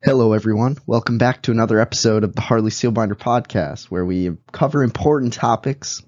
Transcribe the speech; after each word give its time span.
Hello, 0.00 0.32
everyone. 0.32 0.76
Welcome 0.86 1.18
back 1.18 1.42
to 1.42 1.50
another 1.50 1.80
episode 1.80 2.22
of 2.22 2.32
the 2.32 2.40
Harley 2.40 2.70
Sealbinder 2.70 3.14
podcast, 3.14 3.86
where 3.86 4.04
we 4.04 4.30
cover 4.52 4.84
important 4.84 5.32
topics. 5.32 6.04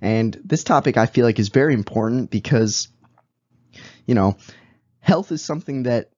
And 0.00 0.34
this 0.42 0.64
topic 0.64 0.96
I 0.96 1.04
feel 1.04 1.26
like 1.26 1.38
is 1.38 1.50
very 1.50 1.74
important 1.74 2.30
because, 2.30 2.88
you 4.06 4.14
know, 4.14 4.38
health 5.00 5.30
is 5.30 5.44
something 5.44 5.82
that 5.82 6.08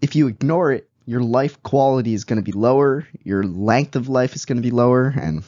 if 0.00 0.14
you 0.14 0.28
ignore 0.28 0.70
it, 0.70 0.88
your 1.04 1.20
life 1.20 1.64
quality 1.64 2.14
is 2.14 2.22
going 2.22 2.38
to 2.38 2.44
be 2.44 2.56
lower, 2.56 3.08
your 3.24 3.42
length 3.42 3.96
of 3.96 4.08
life 4.08 4.36
is 4.36 4.44
going 4.44 4.56
to 4.56 4.62
be 4.62 4.70
lower, 4.70 5.12
and 5.20 5.42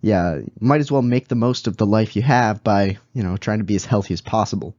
yeah, 0.00 0.40
might 0.58 0.80
as 0.80 0.90
well 0.90 1.02
make 1.02 1.28
the 1.28 1.36
most 1.36 1.68
of 1.68 1.76
the 1.76 1.86
life 1.86 2.16
you 2.16 2.22
have 2.22 2.64
by, 2.64 2.98
you 3.12 3.22
know, 3.22 3.36
trying 3.36 3.58
to 3.58 3.64
be 3.64 3.76
as 3.76 3.84
healthy 3.84 4.14
as 4.14 4.22
possible. 4.22 4.74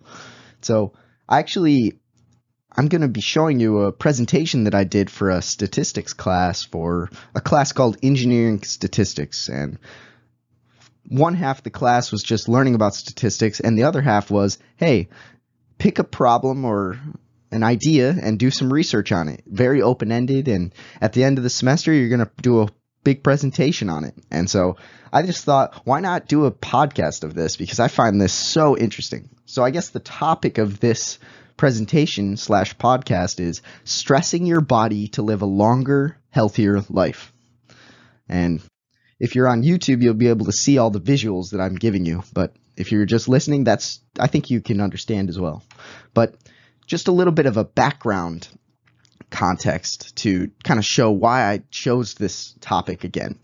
So, 0.60 0.92
I 1.30 1.40
actually 1.40 2.00
I'm 2.78 2.90
going 2.90 3.02
to 3.02 3.08
be 3.08 3.22
showing 3.22 3.60
you 3.60 3.80
a 3.80 3.92
presentation 3.92 4.66
that 4.66 4.76
I 4.76 4.84
did 4.84 5.10
for 5.10 5.32
a 5.32 5.42
statistics 5.42 6.14
class 6.14 6.64
for 6.64 7.10
a 7.34 7.42
class 7.42 7.72
called 7.72 7.98
Engineering 8.04 8.62
Statistics. 8.62 9.50
And 9.50 9.80
one 11.08 11.34
half 11.34 11.64
the 11.64 11.72
class 11.72 12.12
was 12.12 12.22
just 12.22 12.48
learning 12.48 12.76
about 12.76 12.94
statistics, 12.94 13.60
and 13.60 13.78
the 13.78 13.84
other 13.84 14.02
half 14.02 14.30
was, 14.30 14.60
hey, 14.76 15.08
pick 15.80 15.98
a 15.98 16.04
problem 16.04 16.66
or 16.66 17.00
an 17.50 17.64
idea 17.64 18.16
and 18.22 18.38
do 18.38 18.52
some 18.52 18.72
research 18.72 19.12
on 19.12 19.28
it. 19.28 19.44
Very 19.48 19.82
open 19.82 20.12
ended. 20.12 20.48
And 20.48 20.74
at 21.02 21.14
the 21.14 21.24
end 21.24 21.40
of 21.40 21.44
the 21.44 21.50
semester, 21.50 21.92
you're 21.92 22.10
going 22.10 22.20
to 22.20 22.32
do 22.42 22.62
a 22.62 22.70
big 23.04 23.24
presentation 23.24 23.90
on 23.90 24.04
it. 24.04 24.14
And 24.30 24.50
so 24.50 24.76
I 25.12 25.24
just 25.24 25.46
thought, 25.46 25.82
why 25.86 26.02
not 26.02 26.28
do 26.28 26.46
a 26.46 26.52
podcast 26.52 27.24
of 27.24 27.34
this? 27.34 27.56
Because 27.56 27.80
I 27.80 27.88
find 27.88 28.22
this 28.22 28.34
so 28.34 28.78
interesting. 28.78 29.30
So 29.46 29.64
I 29.64 29.72
guess 29.72 29.90
the 29.90 30.02
topic 30.02 30.58
of 30.58 30.80
this 30.80 31.18
presentation 31.58 32.38
slash 32.38 32.76
podcast 32.78 33.40
is 33.40 33.62
stressing 33.84 34.46
your 34.46 34.62
body 34.62 35.08
to 35.10 35.22
live 35.22 35.42
a 35.42 35.48
longer, 35.48 36.18
healthier 36.30 36.82
life. 36.90 37.34
And 38.30 38.62
if 39.20 39.36
you're 39.36 39.48
on 39.48 39.64
YouTube, 39.64 40.02
you'll 40.02 40.14
be 40.14 40.28
able 40.28 40.46
to 40.46 40.52
see 40.52 40.78
all 40.78 40.92
the 40.92 41.02
visuals 41.02 41.52
that 41.52 41.62
I'm 41.62 41.76
giving 41.76 42.06
you. 42.06 42.24
But 42.34 42.54
if 42.76 42.92
you're 42.92 43.06
just 43.06 43.28
listening, 43.28 43.64
that's 43.64 44.00
I 44.20 44.28
think 44.28 44.50
you 44.50 44.62
can 44.62 44.82
understand 44.82 45.30
as 45.30 45.40
well. 45.40 45.64
But 46.14 46.36
just 46.86 47.08
a 47.08 47.12
little 47.12 47.34
bit 47.34 47.48
of 47.48 47.58
a 47.58 47.66
background 47.66 48.48
context 49.30 50.16
to 50.18 50.52
kind 50.64 50.80
of 50.80 50.86
show 50.86 51.12
why 51.12 51.52
I 51.52 51.64
chose 51.72 52.14
this 52.14 52.54
topic 52.62 53.04
again. 53.04 53.40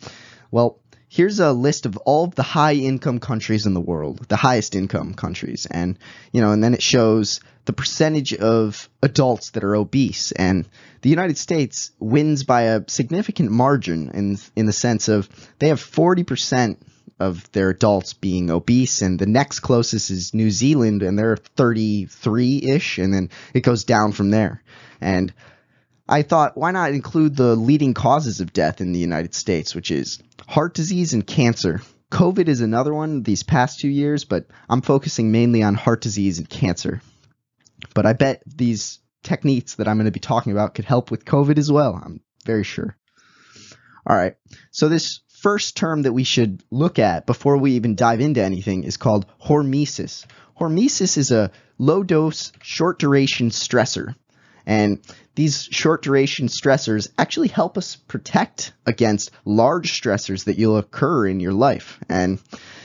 Well, 0.52 0.80
here's 1.14 1.40
a 1.40 1.54
list 1.54 1.86
of 1.86 1.96
all 1.98 2.24
of 2.24 2.34
the 2.34 2.42
high 2.42 2.74
income 2.74 3.20
countries 3.20 3.68
in 3.68 3.76
the 3.76 3.80
world, 3.80 4.28
the 4.30 4.36
highest 4.36 4.74
income 4.74 5.14
countries, 5.14 5.68
and 5.70 6.00
you 6.32 6.42
know, 6.42 6.52
and 6.52 6.64
then 6.64 6.74
it 6.74 6.82
shows 6.82 7.40
the 7.66 7.74
percentage 7.74 8.34
of 8.34 8.90
adults 9.04 9.52
that 9.52 9.64
are 9.64 9.76
obese, 9.76 10.32
and 10.32 10.68
the 11.02 11.10
United 11.10 11.38
States 11.38 11.92
wins 12.00 12.44
by 12.44 12.64
a 12.64 12.82
significant 12.88 13.52
margin 13.52 14.10
in 14.14 14.40
in 14.56 14.66
the 14.66 14.74
sense 14.74 15.08
of 15.08 15.30
they 15.60 15.68
have 15.68 15.80
40 15.80 16.24
percent 16.24 16.80
of 17.20 17.50
their 17.52 17.70
adults 17.70 18.14
being 18.14 18.50
obese, 18.50 19.04
and 19.04 19.20
the 19.20 19.28
next 19.28 19.60
closest 19.60 20.10
is 20.10 20.34
New 20.34 20.50
Zealand, 20.50 21.04
and 21.04 21.18
they're 21.18 21.38
33 21.38 22.64
ish, 22.64 22.98
and 22.98 23.14
then 23.14 23.30
it 23.54 23.62
goes 23.62 23.84
down 23.84 24.14
from 24.14 24.32
there, 24.32 24.64
and 25.00 25.32
I 26.08 26.22
thought, 26.22 26.58
why 26.58 26.72
not 26.72 26.92
include 26.92 27.36
the 27.36 27.56
leading 27.56 27.94
causes 27.94 28.42
of 28.42 28.54
death 28.54 28.82
in 28.82 28.92
the 28.92 29.00
United 29.00 29.34
States, 29.34 29.74
which 29.74 29.90
is 29.92 30.22
heart 30.48 30.74
disease 30.74 31.14
and 31.14 31.26
cancer. 31.26 31.82
COVID 32.12 32.48
is 32.48 32.62
another 32.62 32.94
one 32.94 33.24
these 33.24 33.44
past 33.44 33.80
two 33.80 33.90
years, 33.90 34.26
but 34.26 34.46
I'm 34.70 34.82
focusing 34.82 35.32
mainly 35.32 35.64
on 35.64 35.76
heart 35.76 36.02
disease 36.02 36.38
and 36.38 36.50
cancer. 36.50 37.02
But 37.96 38.06
I 38.06 38.14
bet 38.14 38.44
these 38.46 39.00
techniques 39.24 39.76
that 39.76 39.88
I'm 39.88 39.98
going 39.98 40.06
to 40.06 40.12
be 40.12 40.20
talking 40.20 40.52
about 40.52 40.76
could 40.76 40.86
help 40.86 41.10
with 41.10 41.26
COVID 41.26 41.58
as 41.58 41.72
well. 41.72 42.00
I'm 42.04 42.20
very 42.46 42.64
sure. 42.64 42.98
All 44.06 44.16
right. 44.16 44.36
So 44.72 44.90
this 44.90 45.22
first 45.42 45.76
term 45.78 46.04
that 46.04 46.14
we 46.14 46.24
should 46.24 46.64
look 46.70 47.00
at 47.00 47.26
before 47.26 47.58
we 47.58 47.74
even 47.74 47.96
dive 47.96 48.22
into 48.22 48.44
anything 48.44 48.84
is 48.84 48.98
called 48.98 49.26
hormesis. 49.42 50.26
Hormesis 50.60 51.18
is 51.18 51.32
a 51.32 51.52
low 51.78 52.04
dose, 52.04 52.52
short 52.62 53.00
duration 53.00 53.50
stressor. 53.50 54.16
And 54.66 55.00
these 55.36 55.68
short 55.72 56.04
duration 56.04 56.48
stressors 56.48 57.10
actually 57.18 57.48
help 57.48 57.78
us 57.78 57.96
protect 57.96 58.74
against 58.86 59.32
large 59.46 60.00
stressors 60.00 60.46
that 60.46 60.58
you'll 60.58 60.78
occur 60.78 61.28
in 61.28 61.40
your 61.40 61.54
life. 61.54 62.00
And, 62.08 62.40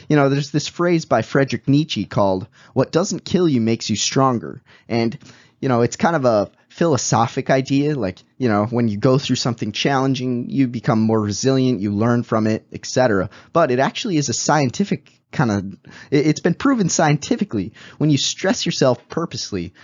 you 0.08 0.16
know, 0.16 0.28
there's 0.28 0.50
this 0.50 0.68
phrase 0.68 1.04
by 1.04 1.22
Friedrich 1.22 1.68
Nietzsche 1.68 2.04
called, 2.04 2.46
What 2.72 2.92
doesn't 2.92 3.24
kill 3.24 3.48
you 3.48 3.60
makes 3.60 3.90
you 3.90 3.96
stronger. 3.96 4.62
And, 4.88 5.18
you 5.60 5.68
know, 5.68 5.82
it's 5.82 5.96
kind 5.96 6.16
of 6.16 6.24
a 6.24 6.50
philosophic 6.68 7.50
idea. 7.50 7.94
Like, 7.94 8.22
you 8.38 8.48
know, 8.48 8.66
when 8.66 8.88
you 8.88 8.96
go 8.96 9.18
through 9.18 9.36
something 9.36 9.72
challenging, 9.72 10.48
you 10.48 10.68
become 10.68 11.00
more 11.00 11.20
resilient, 11.20 11.80
you 11.80 11.92
learn 11.92 12.22
from 12.22 12.46
it, 12.46 12.66
etc. 12.72 13.30
But 13.52 13.70
it 13.70 13.78
actually 13.78 14.16
is 14.16 14.28
a 14.28 14.34
scientific 14.34 15.17
kind 15.30 15.50
of 15.50 15.76
it's 16.10 16.40
been 16.40 16.54
proven 16.54 16.88
scientifically 16.88 17.72
when 17.98 18.10
you 18.10 18.16
stress 18.16 18.64
yourself 18.64 19.08
purposely 19.08 19.74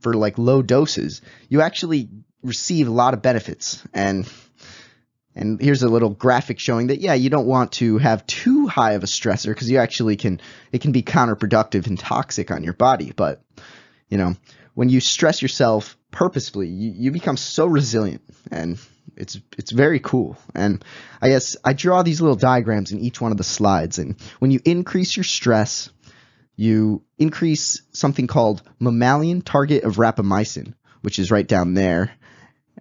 for 0.00 0.12
like 0.12 0.36
low 0.36 0.60
doses 0.60 1.22
you 1.48 1.62
actually 1.62 2.08
receive 2.42 2.88
a 2.88 2.92
lot 2.92 3.14
of 3.14 3.22
benefits. 3.22 3.82
And 3.92 4.30
and 5.34 5.60
here's 5.60 5.82
a 5.82 5.88
little 5.88 6.10
graphic 6.10 6.58
showing 6.58 6.88
that 6.88 7.00
yeah 7.00 7.14
you 7.14 7.30
don't 7.30 7.46
want 7.46 7.72
to 7.72 7.98
have 7.98 8.26
too 8.26 8.66
high 8.66 8.92
of 8.92 9.04
a 9.04 9.06
stressor 9.06 9.48
because 9.48 9.70
you 9.70 9.78
actually 9.78 10.16
can 10.16 10.40
it 10.72 10.80
can 10.80 10.92
be 10.92 11.02
counterproductive 11.02 11.86
and 11.86 11.98
toxic 11.98 12.50
on 12.50 12.64
your 12.64 12.72
body. 12.72 13.12
But 13.14 13.42
you 14.08 14.18
know 14.18 14.34
when 14.74 14.88
you 14.88 15.00
stress 15.00 15.42
yourself 15.42 15.96
purposefully 16.10 16.68
you, 16.68 16.92
you 16.96 17.10
become 17.10 17.36
so 17.36 17.66
resilient. 17.66 18.22
And 18.50 18.78
it's 19.16 19.40
it's 19.56 19.70
very 19.70 20.00
cool. 20.00 20.36
And 20.54 20.84
I 21.20 21.28
guess 21.28 21.56
I 21.64 21.72
draw 21.72 22.02
these 22.02 22.20
little 22.20 22.36
diagrams 22.36 22.92
in 22.92 23.00
each 23.00 23.20
one 23.20 23.32
of 23.32 23.38
the 23.38 23.44
slides. 23.44 23.98
And 23.98 24.20
when 24.38 24.50
you 24.50 24.60
increase 24.64 25.16
your 25.16 25.24
stress, 25.24 25.90
you 26.56 27.02
increase 27.18 27.82
something 27.92 28.26
called 28.26 28.62
mammalian 28.78 29.42
target 29.42 29.84
of 29.84 29.96
rapamycin, 29.96 30.74
which 31.02 31.18
is 31.18 31.30
right 31.30 31.46
down 31.46 31.74
there, 31.74 32.12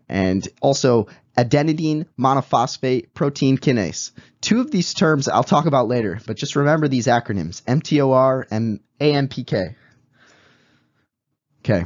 and 0.07 0.47
also 0.62 1.07
adenine 1.38 2.06
monophosphate 2.19 3.13
protein 3.13 3.57
kinase. 3.57 4.12
Two 4.41 4.62
of 4.62 4.72
these 4.72 4.94
terms 4.94 5.28
I'll 5.28 5.44
talk 5.44 5.66
about 5.66 5.88
later, 5.88 6.19
but 6.25 6.38
just 6.38 6.56
remember 6.56 6.88
these 6.88 7.07
acronyms: 7.07 7.62
MTOR 7.63 8.45
and 8.51 8.79
AMPK. 9.00 9.75
Okay. 11.59 11.85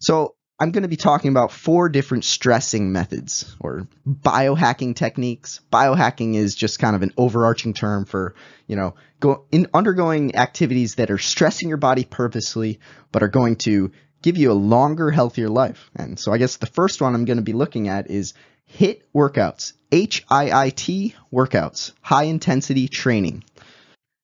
So 0.00 0.35
I'm 0.58 0.70
going 0.70 0.82
to 0.82 0.88
be 0.88 0.96
talking 0.96 1.30
about 1.30 1.52
four 1.52 1.90
different 1.90 2.24
stressing 2.24 2.90
methods 2.90 3.54
or 3.60 3.88
biohacking 4.08 4.96
techniques. 4.96 5.60
Biohacking 5.70 6.34
is 6.34 6.54
just 6.54 6.78
kind 6.78 6.96
of 6.96 7.02
an 7.02 7.12
overarching 7.18 7.74
term 7.74 8.06
for, 8.06 8.34
you 8.66 8.74
know, 8.74 8.94
go 9.20 9.44
in 9.52 9.66
undergoing 9.74 10.34
activities 10.34 10.94
that 10.94 11.10
are 11.10 11.18
stressing 11.18 11.68
your 11.68 11.76
body 11.76 12.04
purposely 12.04 12.80
but 13.12 13.22
are 13.22 13.28
going 13.28 13.56
to 13.56 13.92
give 14.22 14.38
you 14.38 14.50
a 14.50 14.54
longer, 14.54 15.10
healthier 15.10 15.50
life. 15.50 15.90
And 15.94 16.18
so 16.18 16.32
I 16.32 16.38
guess 16.38 16.56
the 16.56 16.66
first 16.66 17.02
one 17.02 17.14
I'm 17.14 17.26
going 17.26 17.36
to 17.36 17.42
be 17.42 17.52
looking 17.52 17.88
at 17.88 18.10
is 18.10 18.32
HIIT 18.78 19.02
workouts. 19.14 19.74
H 19.92 20.24
I 20.28 20.50
I 20.50 20.70
T 20.70 21.14
workouts, 21.32 21.92
high 22.00 22.24
intensity 22.24 22.88
training. 22.88 23.44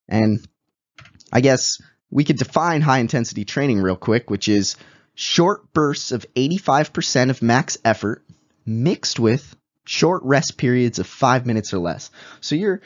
And 0.08 0.46
I 1.30 1.42
guess 1.42 1.76
we 2.10 2.24
could 2.24 2.38
define 2.38 2.80
high 2.80 2.98
intensity 2.98 3.44
training 3.44 3.80
real 3.80 3.96
quick, 3.96 4.30
which 4.30 4.48
is 4.48 4.76
short 5.14 5.72
bursts 5.72 6.12
of 6.12 6.26
85% 6.34 7.30
of 7.30 7.42
max 7.42 7.78
effort 7.84 8.24
mixed 8.64 9.18
with 9.18 9.56
short 9.84 10.22
rest 10.24 10.56
periods 10.56 10.98
of 10.98 11.06
5 11.06 11.46
minutes 11.46 11.74
or 11.74 11.78
less. 11.78 12.10
So 12.40 12.54
you're 12.54 12.80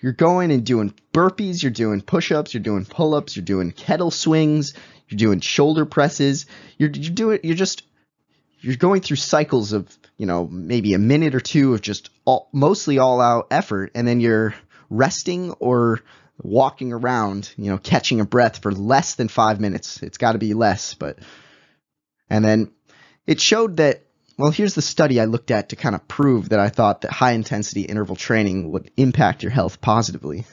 you're 0.00 0.12
going 0.12 0.50
and 0.50 0.66
doing 0.66 0.92
burpees, 1.14 1.62
you're 1.62 1.72
doing 1.72 2.02
push-ups, 2.02 2.52
you're 2.52 2.62
doing 2.62 2.84
pull-ups, 2.84 3.36
you're 3.36 3.44
doing 3.44 3.70
kettle 3.70 4.10
swings, 4.10 4.74
you're 5.08 5.16
doing 5.16 5.40
shoulder 5.40 5.86
presses. 5.86 6.46
You're 6.78 6.90
you're 6.90 7.14
doing 7.14 7.40
you're 7.42 7.56
just 7.56 7.84
you're 8.60 8.76
going 8.76 9.00
through 9.00 9.16
cycles 9.16 9.72
of, 9.72 9.96
you 10.16 10.26
know, 10.26 10.46
maybe 10.46 10.94
a 10.94 10.98
minute 10.98 11.34
or 11.34 11.40
two 11.40 11.74
of 11.74 11.82
just 11.82 12.10
all, 12.24 12.48
mostly 12.52 12.98
all 12.98 13.20
out 13.20 13.48
effort 13.50 13.92
and 13.94 14.08
then 14.08 14.20
you're 14.20 14.54
resting 14.90 15.52
or 15.52 16.00
walking 16.42 16.92
around, 16.92 17.52
you 17.56 17.70
know, 17.70 17.78
catching 17.78 18.20
a 18.20 18.24
breath 18.24 18.62
for 18.62 18.72
less 18.72 19.14
than 19.14 19.28
5 19.28 19.60
minutes. 19.60 20.02
It's 20.02 20.18
got 20.18 20.32
to 20.32 20.38
be 20.38 20.54
less, 20.54 20.94
but 20.94 21.18
and 22.34 22.44
then 22.44 22.72
it 23.28 23.40
showed 23.40 23.76
that, 23.76 24.02
well, 24.36 24.50
here's 24.50 24.74
the 24.74 24.82
study 24.82 25.20
I 25.20 25.26
looked 25.26 25.52
at 25.52 25.68
to 25.68 25.76
kind 25.76 25.94
of 25.94 26.08
prove 26.08 26.48
that 26.48 26.58
I 26.58 26.68
thought 26.68 27.02
that 27.02 27.12
high 27.12 27.30
intensity 27.30 27.82
interval 27.82 28.16
training 28.16 28.72
would 28.72 28.90
impact 28.96 29.44
your 29.44 29.52
health 29.52 29.80
positively. 29.80 30.44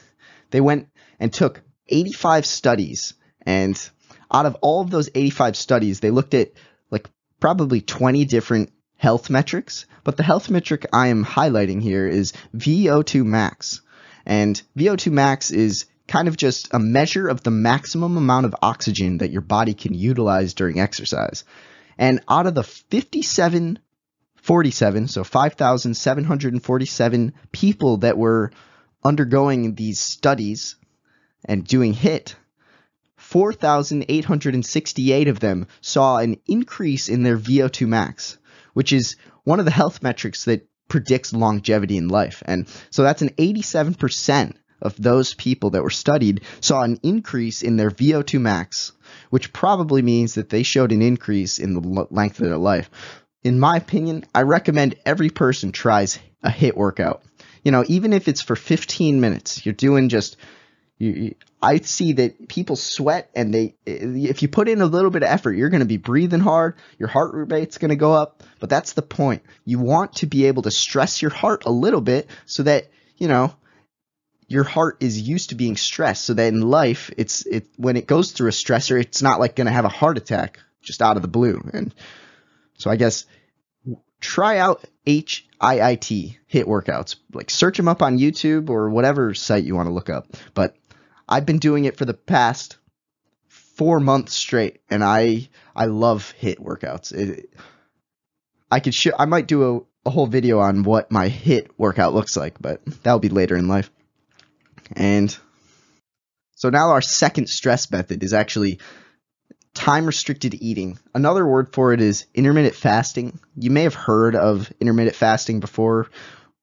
They 0.52 0.60
went 0.60 0.86
and 1.18 1.32
took 1.32 1.60
85 1.88 2.46
studies, 2.46 3.14
and 3.44 3.76
out 4.32 4.46
of 4.46 4.54
all 4.60 4.80
of 4.80 4.90
those 4.90 5.10
85 5.12 5.56
studies, 5.56 5.98
they 5.98 6.12
looked 6.12 6.34
at 6.34 6.52
like 6.92 7.10
probably 7.40 7.80
20 7.80 8.26
different 8.26 8.72
health 8.96 9.28
metrics. 9.28 9.86
But 10.04 10.16
the 10.16 10.22
health 10.22 10.50
metric 10.50 10.86
I 10.92 11.08
am 11.08 11.24
highlighting 11.24 11.82
here 11.82 12.06
is 12.06 12.32
VO2 12.54 13.24
max. 13.24 13.80
And 14.24 14.62
VO2 14.78 15.10
max 15.10 15.50
is 15.50 15.86
kind 16.06 16.28
of 16.28 16.36
just 16.36 16.68
a 16.72 16.78
measure 16.78 17.26
of 17.26 17.42
the 17.42 17.50
maximum 17.50 18.16
amount 18.16 18.46
of 18.46 18.54
oxygen 18.62 19.18
that 19.18 19.32
your 19.32 19.40
body 19.40 19.74
can 19.74 19.94
utilize 19.94 20.54
during 20.54 20.78
exercise. 20.78 21.42
And 21.98 22.20
out 22.28 22.46
of 22.46 22.54
the 22.54 22.62
57 22.62 23.78
47, 24.36 25.08
so 25.08 25.22
5,747 25.22 27.32
people 27.52 27.98
that 27.98 28.18
were 28.18 28.50
undergoing 29.04 29.76
these 29.76 30.00
studies 30.00 30.74
and 31.44 31.64
doing 31.64 31.94
HIIT, 31.94 32.34
4,868 33.16 35.28
of 35.28 35.38
them 35.38 35.68
saw 35.80 36.16
an 36.18 36.38
increase 36.46 37.08
in 37.08 37.22
their 37.22 37.38
VO2 37.38 37.86
max, 37.86 38.36
which 38.74 38.92
is 38.92 39.14
one 39.44 39.60
of 39.60 39.64
the 39.64 39.70
health 39.70 40.02
metrics 40.02 40.44
that 40.44 40.68
predicts 40.88 41.32
longevity 41.32 41.96
in 41.96 42.08
life. 42.08 42.42
And 42.44 42.66
so 42.90 43.04
that's 43.04 43.22
an 43.22 43.30
87% 43.30 44.56
of 44.82 45.00
those 45.00 45.34
people 45.34 45.70
that 45.70 45.82
were 45.82 45.90
studied 45.90 46.42
saw 46.60 46.82
an 46.82 46.98
increase 47.02 47.62
in 47.62 47.76
their 47.76 47.90
VO2 47.90 48.40
max, 48.40 48.92
which 49.30 49.52
probably 49.52 50.02
means 50.02 50.34
that 50.34 50.48
they 50.48 50.62
showed 50.62 50.92
an 50.92 51.02
increase 51.02 51.58
in 51.58 51.74
the 51.74 52.06
length 52.10 52.40
of 52.40 52.48
their 52.48 52.58
life. 52.58 52.90
In 53.42 53.58
my 53.58 53.76
opinion, 53.76 54.24
I 54.34 54.42
recommend 54.42 54.96
every 55.04 55.30
person 55.30 55.72
tries 55.72 56.18
a 56.42 56.50
HIIT 56.50 56.74
workout. 56.74 57.22
You 57.64 57.72
know, 57.72 57.84
even 57.88 58.12
if 58.12 58.28
it's 58.28 58.42
for 58.42 58.56
15 58.56 59.20
minutes, 59.20 59.64
you're 59.64 59.72
doing 59.72 60.08
just 60.08 60.36
you, 60.98 61.34
I 61.60 61.78
see 61.78 62.12
that 62.14 62.48
people 62.48 62.76
sweat 62.76 63.30
and 63.34 63.52
they 63.52 63.74
if 63.86 64.42
you 64.42 64.48
put 64.48 64.68
in 64.68 64.80
a 64.80 64.86
little 64.86 65.10
bit 65.10 65.22
of 65.22 65.28
effort, 65.28 65.52
you're 65.52 65.68
going 65.68 65.80
to 65.80 65.86
be 65.86 65.96
breathing 65.96 66.40
hard, 66.40 66.76
your 66.98 67.08
heart 67.08 67.50
rate's 67.50 67.78
going 67.78 67.90
to 67.90 67.96
go 67.96 68.12
up, 68.12 68.42
but 68.60 68.70
that's 68.70 68.92
the 68.92 69.02
point. 69.02 69.42
You 69.64 69.78
want 69.78 70.16
to 70.16 70.26
be 70.26 70.46
able 70.46 70.62
to 70.62 70.70
stress 70.70 71.20
your 71.20 71.32
heart 71.32 71.64
a 71.64 71.70
little 71.70 72.00
bit 72.00 72.28
so 72.46 72.62
that, 72.62 72.88
you 73.16 73.26
know, 73.26 73.54
your 74.52 74.64
heart 74.64 74.98
is 75.00 75.20
used 75.20 75.48
to 75.48 75.54
being 75.54 75.76
stressed 75.76 76.24
so 76.24 76.34
that 76.34 76.48
in 76.48 76.60
life 76.60 77.10
it's 77.16 77.46
it 77.46 77.66
when 77.76 77.96
it 77.96 78.06
goes 78.06 78.32
through 78.32 78.48
a 78.48 78.52
stressor, 78.52 79.00
it's 79.00 79.22
not 79.22 79.40
like 79.40 79.56
going 79.56 79.66
to 79.66 79.72
have 79.72 79.86
a 79.86 79.88
heart 79.88 80.18
attack 80.18 80.58
just 80.82 81.00
out 81.00 81.16
of 81.16 81.22
the 81.22 81.28
blue. 81.28 81.60
And 81.72 81.94
so 82.76 82.90
I 82.90 82.96
guess 82.96 83.24
try 84.20 84.58
out 84.58 84.84
HIIT 85.06 86.36
HIT 86.46 86.66
workouts. 86.66 87.16
Like 87.32 87.50
search 87.50 87.76
them 87.76 87.88
up 87.88 88.02
on 88.02 88.18
YouTube 88.18 88.68
or 88.68 88.90
whatever 88.90 89.34
site 89.34 89.64
you 89.64 89.74
want 89.74 89.88
to 89.88 89.92
look 89.92 90.10
up. 90.10 90.28
But 90.54 90.76
I've 91.28 91.46
been 91.46 91.58
doing 91.58 91.86
it 91.86 91.96
for 91.96 92.04
the 92.04 92.14
past 92.14 92.76
four 93.48 94.00
months 94.00 94.34
straight, 94.34 94.80
and 94.90 95.02
I 95.02 95.48
I 95.74 95.86
love 95.86 96.34
HIIT 96.40 96.58
workouts. 96.58 97.12
It, 97.12 97.50
I 98.70 98.80
could 98.80 98.94
show 98.94 99.12
I 99.18 99.24
might 99.24 99.46
do 99.46 99.84
a, 100.04 100.08
a 100.08 100.10
whole 100.10 100.26
video 100.26 100.60
on 100.60 100.82
what 100.82 101.10
my 101.10 101.30
HIIT 101.30 101.70
workout 101.78 102.14
looks 102.14 102.36
like, 102.36 102.60
but 102.60 102.84
that'll 103.02 103.18
be 103.18 103.28
later 103.28 103.56
in 103.56 103.68
life. 103.68 103.90
And 104.96 105.36
so 106.56 106.70
now 106.70 106.90
our 106.90 107.02
second 107.02 107.48
stress 107.48 107.90
method 107.90 108.22
is 108.22 108.32
actually 108.32 108.78
time 109.74 110.06
restricted 110.06 110.54
eating. 110.54 110.98
Another 111.14 111.46
word 111.46 111.72
for 111.72 111.92
it 111.92 112.00
is 112.00 112.26
intermittent 112.34 112.74
fasting. 112.74 113.38
You 113.56 113.70
may 113.70 113.84
have 113.84 113.94
heard 113.94 114.36
of 114.36 114.72
intermittent 114.80 115.16
fasting 115.16 115.60
before, 115.60 116.10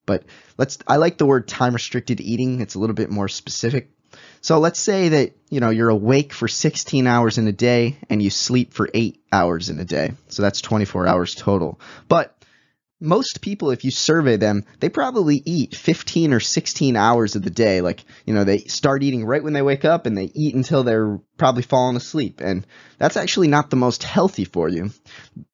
but 0.05 0.23
let's 0.57 0.77
I 0.87 0.97
like 0.97 1.17
the 1.17 1.25
word 1.25 1.47
time 1.47 1.73
restricted 1.73 2.21
eating. 2.21 2.61
It's 2.61 2.75
a 2.75 2.79
little 2.79 2.95
bit 2.95 3.09
more 3.09 3.27
specific. 3.27 3.91
So 4.41 4.59
let's 4.59 4.79
say 4.79 5.09
that, 5.09 5.33
you 5.49 5.59
know, 5.59 5.69
you're 5.69 5.89
awake 5.89 6.33
for 6.33 6.47
16 6.47 7.05
hours 7.07 7.37
in 7.37 7.47
a 7.47 7.51
day 7.51 7.97
and 8.09 8.21
you 8.21 8.29
sleep 8.29 8.73
for 8.73 8.89
8 8.93 9.21
hours 9.31 9.69
in 9.69 9.79
a 9.79 9.85
day. 9.85 10.13
So 10.29 10.41
that's 10.41 10.61
24 10.61 11.07
hours 11.07 11.35
total. 11.35 11.79
But 12.07 12.38
most 13.01 13.41
people, 13.41 13.71
if 13.71 13.85
you 13.85 13.91
survey 13.91 14.35
them, 14.35 14.65
they 14.79 14.89
probably 14.89 15.41
eat 15.45 15.73
15 15.75 16.33
or 16.33 16.39
16 16.39 16.95
hours 16.95 17.35
of 17.35 17.43
the 17.43 17.49
day. 17.49 17.81
Like, 17.81 18.03
you 18.25 18.33
know, 18.33 18.43
they 18.43 18.59
start 18.59 19.03
eating 19.03 19.25
right 19.25 19.43
when 19.43 19.53
they 19.53 19.61
wake 19.61 19.85
up 19.85 20.05
and 20.05 20.17
they 20.17 20.31
eat 20.33 20.55
until 20.55 20.83
they're 20.83 21.19
probably 21.37 21.63
falling 21.63 21.95
asleep. 21.95 22.41
And 22.41 22.67
that's 22.97 23.17
actually 23.17 23.47
not 23.47 23.69
the 23.69 23.77
most 23.77 24.03
healthy 24.03 24.43
for 24.43 24.67
you. 24.67 24.91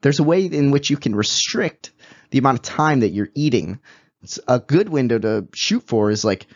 There's 0.02 0.20
a 0.20 0.24
way 0.24 0.46
in 0.46 0.72
which 0.72 0.90
you 0.90 0.98
can 0.98 1.16
restrict 1.16 1.92
the 2.32 2.40
amount 2.40 2.60
of 2.60 2.64
time 2.64 3.02
that 3.02 3.12
you're 3.12 3.30
eating. 3.36 3.80
It's 4.24 4.40
a 4.48 4.60
good 4.60 4.90
window 4.90 5.20
to 5.20 5.48
shoot 5.54 5.84
for 5.84 6.10
is 6.10 6.26
like 6.26 6.48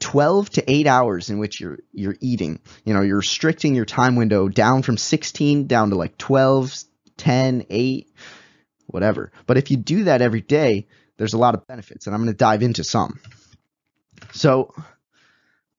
12 0.00 0.50
to 0.50 0.70
8 0.70 0.86
hours 0.86 1.30
in 1.30 1.38
which 1.38 1.60
you're 1.60 1.78
you're 1.92 2.16
eating. 2.20 2.60
You 2.84 2.94
know, 2.94 3.00
you're 3.00 3.16
restricting 3.16 3.74
your 3.74 3.86
time 3.86 4.14
window 4.14 4.48
down 4.48 4.82
from 4.82 4.98
16 4.98 5.66
down 5.66 5.90
to 5.90 5.96
like 5.96 6.16
12, 6.16 6.84
10, 7.16 7.66
8 7.68 8.06
whatever. 8.86 9.32
But 9.46 9.58
if 9.58 9.70
you 9.70 9.76
do 9.76 10.04
that 10.04 10.22
every 10.22 10.40
day, 10.40 10.86
there's 11.16 11.34
a 11.34 11.38
lot 11.38 11.54
of 11.54 11.66
benefits, 11.66 12.06
and 12.06 12.14
I'm 12.14 12.22
going 12.22 12.32
to 12.32 12.36
dive 12.36 12.62
into 12.62 12.84
some. 12.84 13.20
So 14.32 14.74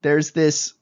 there's 0.02 0.32
this 0.32 0.74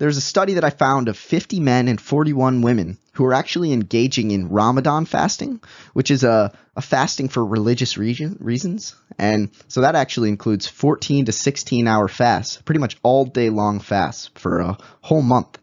there's 0.00 0.16
a 0.16 0.22
study 0.22 0.54
that 0.54 0.64
I 0.64 0.70
found 0.70 1.08
of 1.08 1.18
50 1.18 1.60
men 1.60 1.86
and 1.86 2.00
41 2.00 2.62
women 2.62 2.96
who 3.12 3.26
are 3.26 3.34
actually 3.34 3.74
engaging 3.74 4.30
in 4.30 4.48
Ramadan 4.48 5.04
fasting, 5.04 5.60
which 5.92 6.10
is 6.10 6.24
a, 6.24 6.56
a 6.74 6.80
fasting 6.80 7.28
for 7.28 7.44
religious 7.44 7.98
region, 7.98 8.38
reasons. 8.40 8.94
And 9.18 9.50
so 9.68 9.82
that 9.82 9.96
actually 9.96 10.30
includes 10.30 10.66
14 10.66 11.26
to 11.26 11.32
16 11.32 11.86
hour 11.86 12.08
fasts, 12.08 12.62
pretty 12.62 12.78
much 12.78 12.96
all 13.02 13.26
day 13.26 13.50
long 13.50 13.78
fasts 13.78 14.30
for 14.36 14.60
a 14.60 14.78
whole 15.02 15.20
month. 15.20 15.58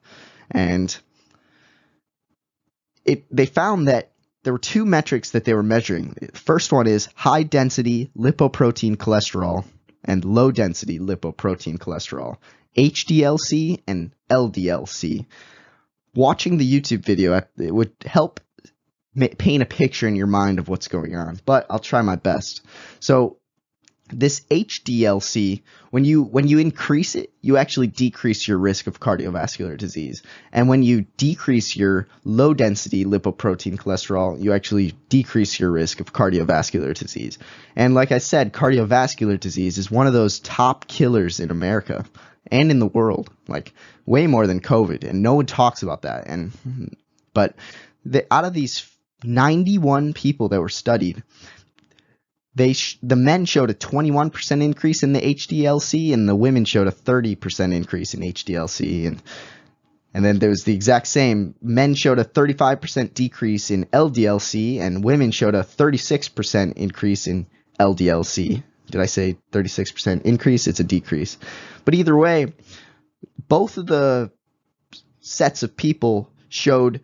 And 0.52 0.96
it, 3.06 3.26
they 3.36 3.48
found 3.48 3.88
that 3.88 4.12
there 4.48 4.54
were 4.54 4.60
two 4.60 4.86
metrics 4.86 5.32
that 5.32 5.44
they 5.44 5.54
were 5.54 5.62
measuring. 5.62 6.16
First 6.34 6.72
one 6.72 6.88
is 6.88 7.10
high 7.16 7.44
density 7.44 8.10
lipoprotein 8.18 8.96
cholesterol 8.96 9.66
and 10.06 10.24
low 10.24 10.54
density 10.54 11.00
lipoprotein 11.00 11.78
cholesterol, 11.78 12.38
HDLC 12.78 13.82
and 13.86 14.14
LDLC. 14.30 15.26
Watching 16.16 16.56
the 16.56 16.80
YouTube 16.80 17.04
video 17.04 17.34
it 17.58 17.76
would 17.76 17.92
help 18.06 18.40
paint 19.38 19.64
a 19.64 19.66
picture 19.66 20.08
in 20.08 20.16
your 20.16 20.28
mind 20.28 20.60
of 20.60 20.70
what's 20.70 20.88
going 20.88 21.18
on, 21.18 21.42
but 21.44 21.66
I'll 21.70 21.80
try 21.80 22.02
my 22.02 22.16
best. 22.16 22.66
So 23.02 23.40
this 24.10 24.42
HDLC, 24.52 25.62
when 25.92 26.06
you 26.06 26.24
when 26.24 26.48
you 26.48 26.60
increase 26.60 27.16
it, 27.16 27.32
you 27.42 27.58
actually 27.58 27.88
decrease 27.88 28.48
your 28.48 28.58
risk 28.58 28.88
of 28.88 29.00
cardiovascular 29.00 29.78
disease. 29.78 30.24
And 30.52 30.70
when 30.70 30.84
you 30.84 31.02
decrease 31.18 31.76
your 31.76 32.08
low 32.24 32.54
density 32.54 33.06
lipoprotein 33.06 33.78
cholesterol, 33.78 34.42
you 34.42 34.54
actually 34.54 34.94
decrease 35.10 35.60
your 35.60 35.72
risk 35.72 36.00
of 36.00 36.14
cardiovascular 36.14 36.94
disease. 36.94 37.38
And 37.76 37.94
like 37.94 38.12
I 38.12 38.20
said, 38.20 38.54
cardiovascular 38.54 39.40
disease 39.40 39.78
is 39.78 39.92
one 39.92 40.08
of 40.08 40.14
those 40.14 40.40
top 40.40 40.88
killers 40.88 41.40
in 41.40 41.52
America 41.52 42.06
and 42.52 42.72
in 42.72 42.80
the 42.80 42.88
world, 42.88 43.30
like 43.48 43.74
way 44.06 44.28
more 44.28 44.48
than 44.48 44.62
COVID, 44.62 45.04
and 45.04 45.22
no 45.22 45.36
one 45.36 45.46
talks 45.46 45.84
about 45.84 46.04
that. 46.04 46.28
And 46.28 46.96
but 47.34 47.56
the, 48.06 48.26
out 48.32 48.46
of 48.46 48.54
these 48.54 48.90
91 49.24 50.14
people 50.14 50.50
that 50.50 50.62
were 50.62 50.70
studied, 50.70 51.24
they 52.58 52.74
sh- 52.74 52.98
the 53.04 53.16
men 53.16 53.46
showed 53.46 53.70
a 53.70 53.76
21% 53.76 54.64
increase 54.64 55.04
in 55.04 55.14
the 55.14 55.22
HDLC 55.22 56.12
and 56.12 56.28
the 56.28 56.36
women 56.36 56.66
showed 56.66 56.88
a 56.88 56.92
30% 56.92 57.74
increase 57.74 58.14
in 58.14 58.22
HDLC 58.22 59.08
and 59.08 59.22
and 60.14 60.26
then 60.26 60.40
there 60.40 60.50
was 60.50 60.64
the 60.64 60.74
exact 60.74 61.06
same 61.06 61.54
men 61.62 61.94
showed 61.94 62.18
a 62.18 62.24
35% 62.24 63.14
decrease 63.14 63.70
in 63.70 63.86
LDLC 63.86 64.80
and 64.80 65.04
women 65.04 65.30
showed 65.30 65.54
a 65.54 65.62
36% 65.62 66.74
increase 66.74 67.28
in 67.28 67.46
LDLC. 67.80 68.64
Did 68.90 69.02
I 69.02 69.06
say 69.06 69.38
36% 69.52 70.24
increase? 70.24 70.66
It's 70.66 70.80
a 70.80 70.84
decrease. 70.84 71.38
But 71.86 71.94
either 71.94 72.18
way, 72.18 72.54
both 73.48 73.78
of 73.78 73.86
the 73.86 74.32
sets 75.20 75.62
of 75.62 75.78
people 75.78 76.32
showed 76.50 77.02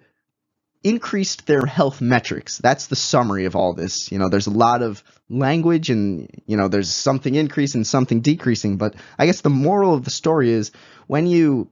increased 0.84 1.46
their 1.46 1.66
health 1.68 2.02
metrics. 2.02 2.58
That's 2.58 2.88
the 2.88 2.96
summary 2.96 3.46
of 3.46 3.56
all 3.56 3.74
this. 3.74 4.12
You 4.12 4.18
know, 4.18 4.30
there's 4.30 4.48
a 4.48 4.52
lot 4.52 4.82
of 4.82 5.04
language 5.30 5.90
and, 5.90 6.30
you 6.46 6.58
know, 6.58 6.68
there's 6.68 6.92
something 6.92 7.36
increasing, 7.36 7.84
something 7.84 8.22
decreasing, 8.22 8.78
but 8.78 8.96
I 9.18 9.26
guess 9.26 9.42
the 9.42 9.50
moral 9.50 9.94
of 9.94 10.04
the 10.04 10.12
story 10.12 10.52
is 10.52 10.72
when 11.08 11.28
you 11.28 11.70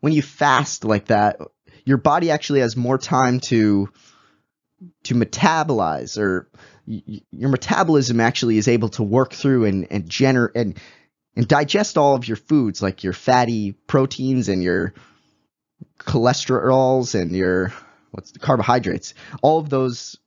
when 0.00 0.12
you 0.12 0.22
fast 0.22 0.84
like 0.84 1.06
that, 1.06 1.38
your 1.84 1.96
body 1.96 2.30
actually 2.30 2.60
has 2.60 2.76
more 2.76 2.98
time 2.98 3.40
to 3.40 3.88
to 5.04 5.14
metabolize 5.14 6.18
or 6.18 6.48
your 6.86 7.48
metabolism 7.48 8.18
actually 8.18 8.58
is 8.58 8.66
able 8.66 8.88
to 8.88 9.02
work 9.02 9.32
through 9.32 9.64
and 9.64 9.86
and 9.90 10.08
generate 10.08 10.56
and 10.56 10.78
and 11.36 11.46
digest 11.48 11.96
all 11.96 12.14
of 12.14 12.26
your 12.26 12.36
foods 12.36 12.82
like 12.82 13.04
your 13.04 13.12
fatty 13.12 13.72
proteins 13.72 14.48
and 14.48 14.62
your 14.62 14.92
cholesterols 15.98 17.18
and 17.18 17.30
your 17.32 17.72
what's 18.10 18.32
the 18.32 18.38
carbohydrates. 18.38 19.14
All 19.40 19.58
of 19.58 19.70
those 19.70 20.18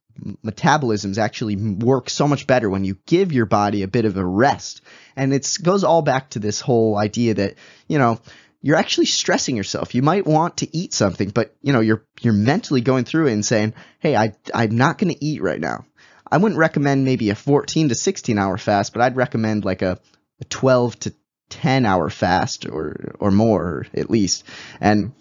metabolisms 0.43 1.17
actually 1.17 1.55
work 1.55 2.09
so 2.09 2.27
much 2.27 2.47
better 2.47 2.69
when 2.69 2.83
you 2.83 2.97
give 3.05 3.31
your 3.31 3.45
body 3.45 3.83
a 3.83 3.87
bit 3.87 4.05
of 4.05 4.17
a 4.17 4.25
rest. 4.25 4.81
And 5.15 5.33
it 5.33 5.57
goes 5.61 5.83
all 5.83 6.01
back 6.01 6.31
to 6.31 6.39
this 6.39 6.61
whole 6.61 6.97
idea 6.97 7.33
that 7.35 7.55
you 7.87 7.97
know 7.97 8.19
you're 8.61 8.77
actually 8.77 9.05
stressing 9.05 9.55
yourself. 9.55 9.93
You 9.93 10.01
might 10.01 10.25
want 10.25 10.57
to 10.57 10.75
eat 10.75 10.93
something 10.93 11.29
but 11.29 11.55
you 11.61 11.73
know 11.73 11.81
you're 11.81 12.05
you're 12.21 12.33
mentally 12.33 12.81
going 12.81 13.05
through 13.05 13.27
it 13.27 13.33
and 13.33 13.45
saying 13.45 13.73
hey 13.99 14.15
I 14.15 14.33
I'm 14.53 14.77
not 14.77 14.97
going 14.97 15.13
to 15.13 15.25
eat 15.25 15.41
right 15.41 15.59
now. 15.59 15.85
I 16.31 16.37
wouldn't 16.37 16.59
recommend 16.59 17.05
maybe 17.05 17.29
a 17.29 17.35
14 17.35 17.89
to 17.89 17.95
16 17.95 18.37
hour 18.37 18.57
fast 18.57 18.93
but 18.93 19.01
I'd 19.01 19.15
recommend 19.15 19.65
like 19.65 19.81
a, 19.81 19.99
a 20.41 20.45
12 20.45 20.99
to 21.01 21.13
10 21.49 21.85
hour 21.85 22.09
fast 22.09 22.65
or 22.65 23.15
or 23.19 23.31
more 23.31 23.85
at 23.93 24.09
least. 24.09 24.43
And 24.79 25.13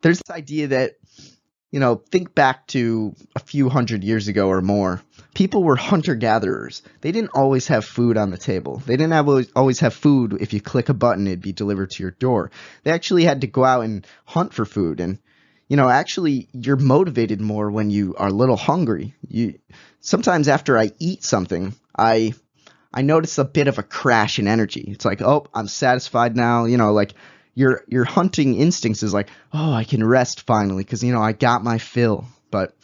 there's 0.00 0.18
this 0.18 0.34
idea 0.34 0.68
that 0.68 0.96
you 1.74 1.80
know, 1.80 1.96
think 1.96 2.36
back 2.36 2.68
to 2.68 3.16
a 3.34 3.40
few 3.40 3.68
hundred 3.68 4.04
years 4.04 4.28
ago 4.28 4.46
or 4.46 4.62
more. 4.62 5.02
People 5.34 5.64
were 5.64 5.74
hunter 5.74 6.14
gatherers. 6.14 6.82
They 7.00 7.10
didn't 7.10 7.32
always 7.34 7.66
have 7.66 7.84
food 7.84 8.16
on 8.16 8.30
the 8.30 8.38
table. 8.38 8.80
They 8.86 8.96
didn't 8.96 9.12
have 9.12 9.28
always 9.56 9.80
have 9.80 9.92
food. 9.92 10.38
If 10.40 10.52
you 10.52 10.60
click 10.60 10.88
a 10.88 10.94
button, 10.94 11.26
it'd 11.26 11.40
be 11.40 11.52
delivered 11.52 11.90
to 11.90 12.02
your 12.04 12.12
door. 12.12 12.52
They 12.84 12.92
actually 12.92 13.24
had 13.24 13.40
to 13.40 13.48
go 13.48 13.64
out 13.64 13.82
and 13.82 14.06
hunt 14.24 14.54
for 14.54 14.64
food. 14.64 15.00
And, 15.00 15.18
you 15.66 15.76
know, 15.76 15.88
actually, 15.88 16.46
you're 16.52 16.76
motivated 16.76 17.40
more 17.40 17.68
when 17.72 17.90
you 17.90 18.14
are 18.18 18.28
a 18.28 18.32
little 18.32 18.56
hungry. 18.56 19.16
You 19.26 19.58
sometimes 19.98 20.46
after 20.46 20.78
I 20.78 20.92
eat 21.00 21.24
something, 21.24 21.74
I 21.98 22.34
I 22.92 23.02
notice 23.02 23.38
a 23.38 23.44
bit 23.44 23.66
of 23.66 23.80
a 23.80 23.82
crash 23.82 24.38
in 24.38 24.46
energy. 24.46 24.84
It's 24.92 25.04
like, 25.04 25.22
oh, 25.22 25.48
I'm 25.52 25.66
satisfied 25.66 26.36
now. 26.36 26.66
You 26.66 26.76
know, 26.76 26.92
like 26.92 27.14
your 27.54 27.84
your 27.88 28.04
hunting 28.04 28.56
instincts 28.56 29.02
is 29.02 29.14
like, 29.14 29.30
oh, 29.52 29.72
I 29.72 29.84
can 29.84 30.04
rest 30.04 30.42
finally 30.42 30.84
because 30.84 31.02
you 31.02 31.12
know 31.12 31.22
I 31.22 31.32
got 31.32 31.64
my 31.64 31.78
fill. 31.78 32.26
But 32.50 32.74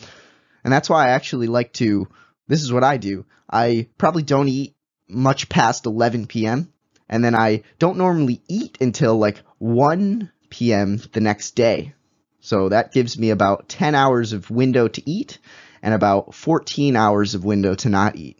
and 0.64 0.72
that's 0.72 0.88
why 0.88 1.06
I 1.06 1.10
actually 1.10 1.48
like 1.48 1.72
to. 1.74 2.08
This 2.46 2.62
is 2.62 2.72
what 2.72 2.84
I 2.84 2.96
do. 2.96 3.24
I 3.50 3.88
probably 3.98 4.22
don't 4.22 4.48
eat 4.48 4.74
much 5.08 5.48
past 5.48 5.86
11 5.86 6.26
p.m. 6.26 6.72
and 7.08 7.24
then 7.24 7.34
I 7.34 7.62
don't 7.78 7.98
normally 7.98 8.42
eat 8.48 8.78
until 8.80 9.18
like 9.18 9.42
1 9.58 10.30
p.m. 10.50 11.00
the 11.12 11.20
next 11.20 11.52
day. 11.52 11.94
So 12.40 12.68
that 12.70 12.92
gives 12.92 13.18
me 13.18 13.30
about 13.30 13.68
10 13.68 13.94
hours 13.94 14.32
of 14.32 14.50
window 14.50 14.88
to 14.88 15.10
eat 15.10 15.38
and 15.82 15.94
about 15.94 16.34
14 16.34 16.96
hours 16.96 17.34
of 17.34 17.44
window 17.44 17.74
to 17.76 17.88
not 17.88 18.16
eat. 18.16 18.38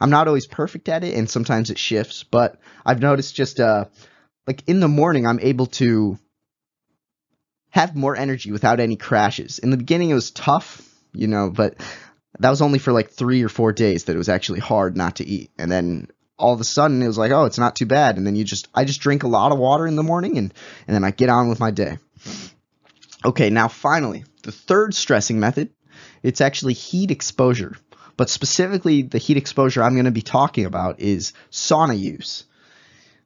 I'm 0.00 0.10
not 0.10 0.26
always 0.26 0.46
perfect 0.46 0.88
at 0.88 1.04
it 1.04 1.14
and 1.14 1.28
sometimes 1.28 1.70
it 1.70 1.78
shifts, 1.78 2.24
but 2.24 2.58
I've 2.84 3.00
noticed 3.00 3.34
just 3.34 3.60
uh 3.60 3.86
like 4.46 4.62
in 4.66 4.80
the 4.80 4.88
morning 4.88 5.26
I'm 5.26 5.40
able 5.40 5.66
to 5.66 6.18
have 7.70 7.96
more 7.96 8.16
energy 8.16 8.52
without 8.52 8.80
any 8.80 8.96
crashes. 8.96 9.58
In 9.58 9.70
the 9.70 9.76
beginning 9.76 10.10
it 10.10 10.14
was 10.14 10.30
tough, 10.30 10.86
you 11.12 11.26
know, 11.26 11.50
but 11.50 11.76
that 12.38 12.50
was 12.50 12.62
only 12.62 12.78
for 12.78 12.92
like 12.92 13.10
3 13.10 13.42
or 13.42 13.48
4 13.48 13.72
days 13.72 14.04
that 14.04 14.14
it 14.14 14.18
was 14.18 14.28
actually 14.28 14.60
hard 14.60 14.96
not 14.96 15.16
to 15.16 15.26
eat. 15.26 15.50
And 15.58 15.70
then 15.70 16.08
all 16.38 16.52
of 16.52 16.60
a 16.60 16.64
sudden 16.64 17.02
it 17.02 17.06
was 17.06 17.18
like, 17.18 17.30
"Oh, 17.30 17.44
it's 17.44 17.58
not 17.58 17.76
too 17.76 17.86
bad." 17.86 18.16
And 18.16 18.26
then 18.26 18.36
you 18.36 18.44
just 18.44 18.68
I 18.74 18.84
just 18.84 19.00
drink 19.00 19.22
a 19.22 19.28
lot 19.28 19.52
of 19.52 19.58
water 19.58 19.86
in 19.86 19.96
the 19.96 20.02
morning 20.02 20.38
and 20.38 20.52
and 20.86 20.94
then 20.94 21.04
I 21.04 21.10
get 21.10 21.28
on 21.28 21.48
with 21.48 21.60
my 21.60 21.70
day. 21.70 21.98
Okay, 23.24 23.50
now 23.50 23.68
finally, 23.68 24.24
the 24.42 24.52
third 24.52 24.94
stressing 24.94 25.38
method, 25.38 25.70
it's 26.22 26.40
actually 26.40 26.72
heat 26.72 27.10
exposure. 27.10 27.76
But 28.16 28.28
specifically 28.28 29.02
the 29.02 29.18
heat 29.18 29.36
exposure 29.36 29.82
I'm 29.82 29.94
going 29.94 30.06
to 30.06 30.10
be 30.10 30.22
talking 30.22 30.66
about 30.66 31.00
is 31.00 31.32
sauna 31.50 31.98
use. 31.98 32.44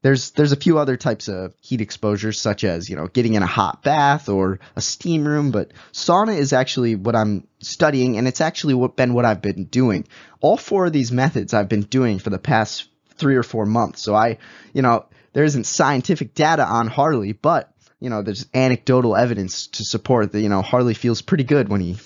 There's 0.02 0.30
there's 0.32 0.52
a 0.52 0.56
few 0.56 0.78
other 0.78 0.96
types 0.96 1.28
of 1.28 1.54
heat 1.60 1.80
exposures, 1.80 2.40
such 2.40 2.64
as 2.64 2.88
you 2.88 2.96
know 2.96 3.08
getting 3.08 3.34
in 3.34 3.42
a 3.42 3.46
hot 3.46 3.82
bath 3.82 4.28
or 4.28 4.60
a 4.76 4.80
steam 4.80 5.26
room, 5.26 5.50
but 5.50 5.72
sauna 5.92 6.36
is 6.36 6.52
actually 6.52 6.94
what 6.94 7.16
I'm 7.16 7.46
studying, 7.60 8.16
and 8.16 8.28
it's 8.28 8.40
actually 8.40 8.74
what, 8.74 8.96
been 8.96 9.14
what 9.14 9.24
I've 9.24 9.42
been 9.42 9.64
doing. 9.64 10.06
All 10.40 10.56
four 10.56 10.86
of 10.86 10.92
these 10.92 11.10
methods 11.10 11.54
I've 11.54 11.68
been 11.68 11.82
doing 11.82 12.18
for 12.18 12.30
the 12.30 12.38
past 12.38 12.88
three 13.16 13.36
or 13.36 13.42
four 13.42 13.66
months. 13.66 14.02
So 14.02 14.14
I, 14.14 14.38
you 14.72 14.82
know, 14.82 15.06
there 15.32 15.44
isn't 15.44 15.64
scientific 15.64 16.34
data 16.34 16.64
on 16.64 16.86
Harley, 16.86 17.32
but 17.32 17.72
you 18.00 18.10
know, 18.10 18.22
there's 18.22 18.46
anecdotal 18.54 19.16
evidence 19.16 19.68
to 19.68 19.84
support 19.84 20.32
that 20.32 20.40
you 20.40 20.48
know 20.48 20.62
Harley 20.62 20.94
feels 20.94 21.22
pretty 21.22 21.44
good 21.44 21.68
when 21.68 21.80
he 21.80 21.96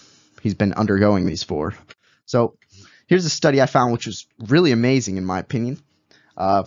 he's 0.42 0.54
been 0.54 0.72
undergoing 0.72 1.26
these 1.26 1.42
four. 1.42 1.74
So 2.26 2.56
here's 3.06 3.24
a 3.24 3.30
study 3.30 3.60
I 3.60 3.66
found 3.66 3.92
which 3.92 4.06
was 4.06 4.26
really 4.38 4.72
amazing 4.72 5.16
in 5.16 5.24
my 5.24 5.38
opinion. 5.40 5.82
Uh, 6.36 6.64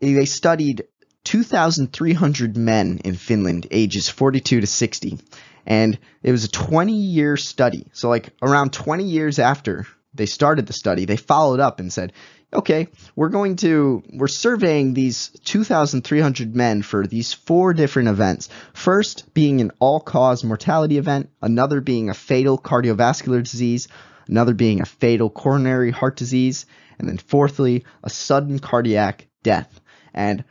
they 0.00 0.24
studied 0.24 0.84
2,300 1.24 2.56
men 2.56 3.00
in 3.04 3.14
Finland, 3.14 3.66
ages 3.70 4.08
42 4.08 4.60
to 4.60 4.66
60, 4.66 5.18
and 5.66 5.98
it 6.22 6.30
was 6.30 6.44
a 6.44 6.50
20 6.50 6.92
year 6.92 7.36
study. 7.36 7.86
So, 7.92 8.08
like 8.08 8.30
around 8.42 8.72
20 8.72 9.04
years 9.04 9.38
after 9.38 9.86
they 10.14 10.26
started 10.26 10.66
the 10.66 10.72
study, 10.72 11.04
they 11.04 11.16
followed 11.16 11.60
up 11.60 11.80
and 11.80 11.92
said, 11.92 12.12
okay, 12.52 12.88
we're 13.16 13.28
going 13.28 13.56
to, 13.56 14.02
we're 14.12 14.28
surveying 14.28 14.94
these 14.94 15.28
2,300 15.44 16.54
men 16.54 16.82
for 16.82 17.06
these 17.06 17.32
four 17.32 17.74
different 17.74 18.08
events. 18.08 18.48
First 18.72 19.34
being 19.34 19.60
an 19.60 19.72
all 19.80 20.00
cause 20.00 20.44
mortality 20.44 20.96
event, 20.96 21.30
another 21.42 21.80
being 21.80 22.08
a 22.08 22.14
fatal 22.14 22.56
cardiovascular 22.56 23.42
disease, 23.42 23.88
another 24.28 24.54
being 24.54 24.80
a 24.80 24.86
fatal 24.86 25.28
coronary 25.28 25.90
heart 25.90 26.16
disease, 26.16 26.66
and 26.98 27.08
then 27.08 27.18
fourthly, 27.18 27.84
a 28.02 28.10
sudden 28.10 28.58
cardiac 28.58 29.26
death. 29.42 29.80
And, 30.16 30.44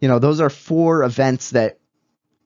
you 0.00 0.06
know, 0.06 0.18
those 0.18 0.40
are 0.40 0.50
four 0.50 1.02
events 1.02 1.50
that 1.50 1.78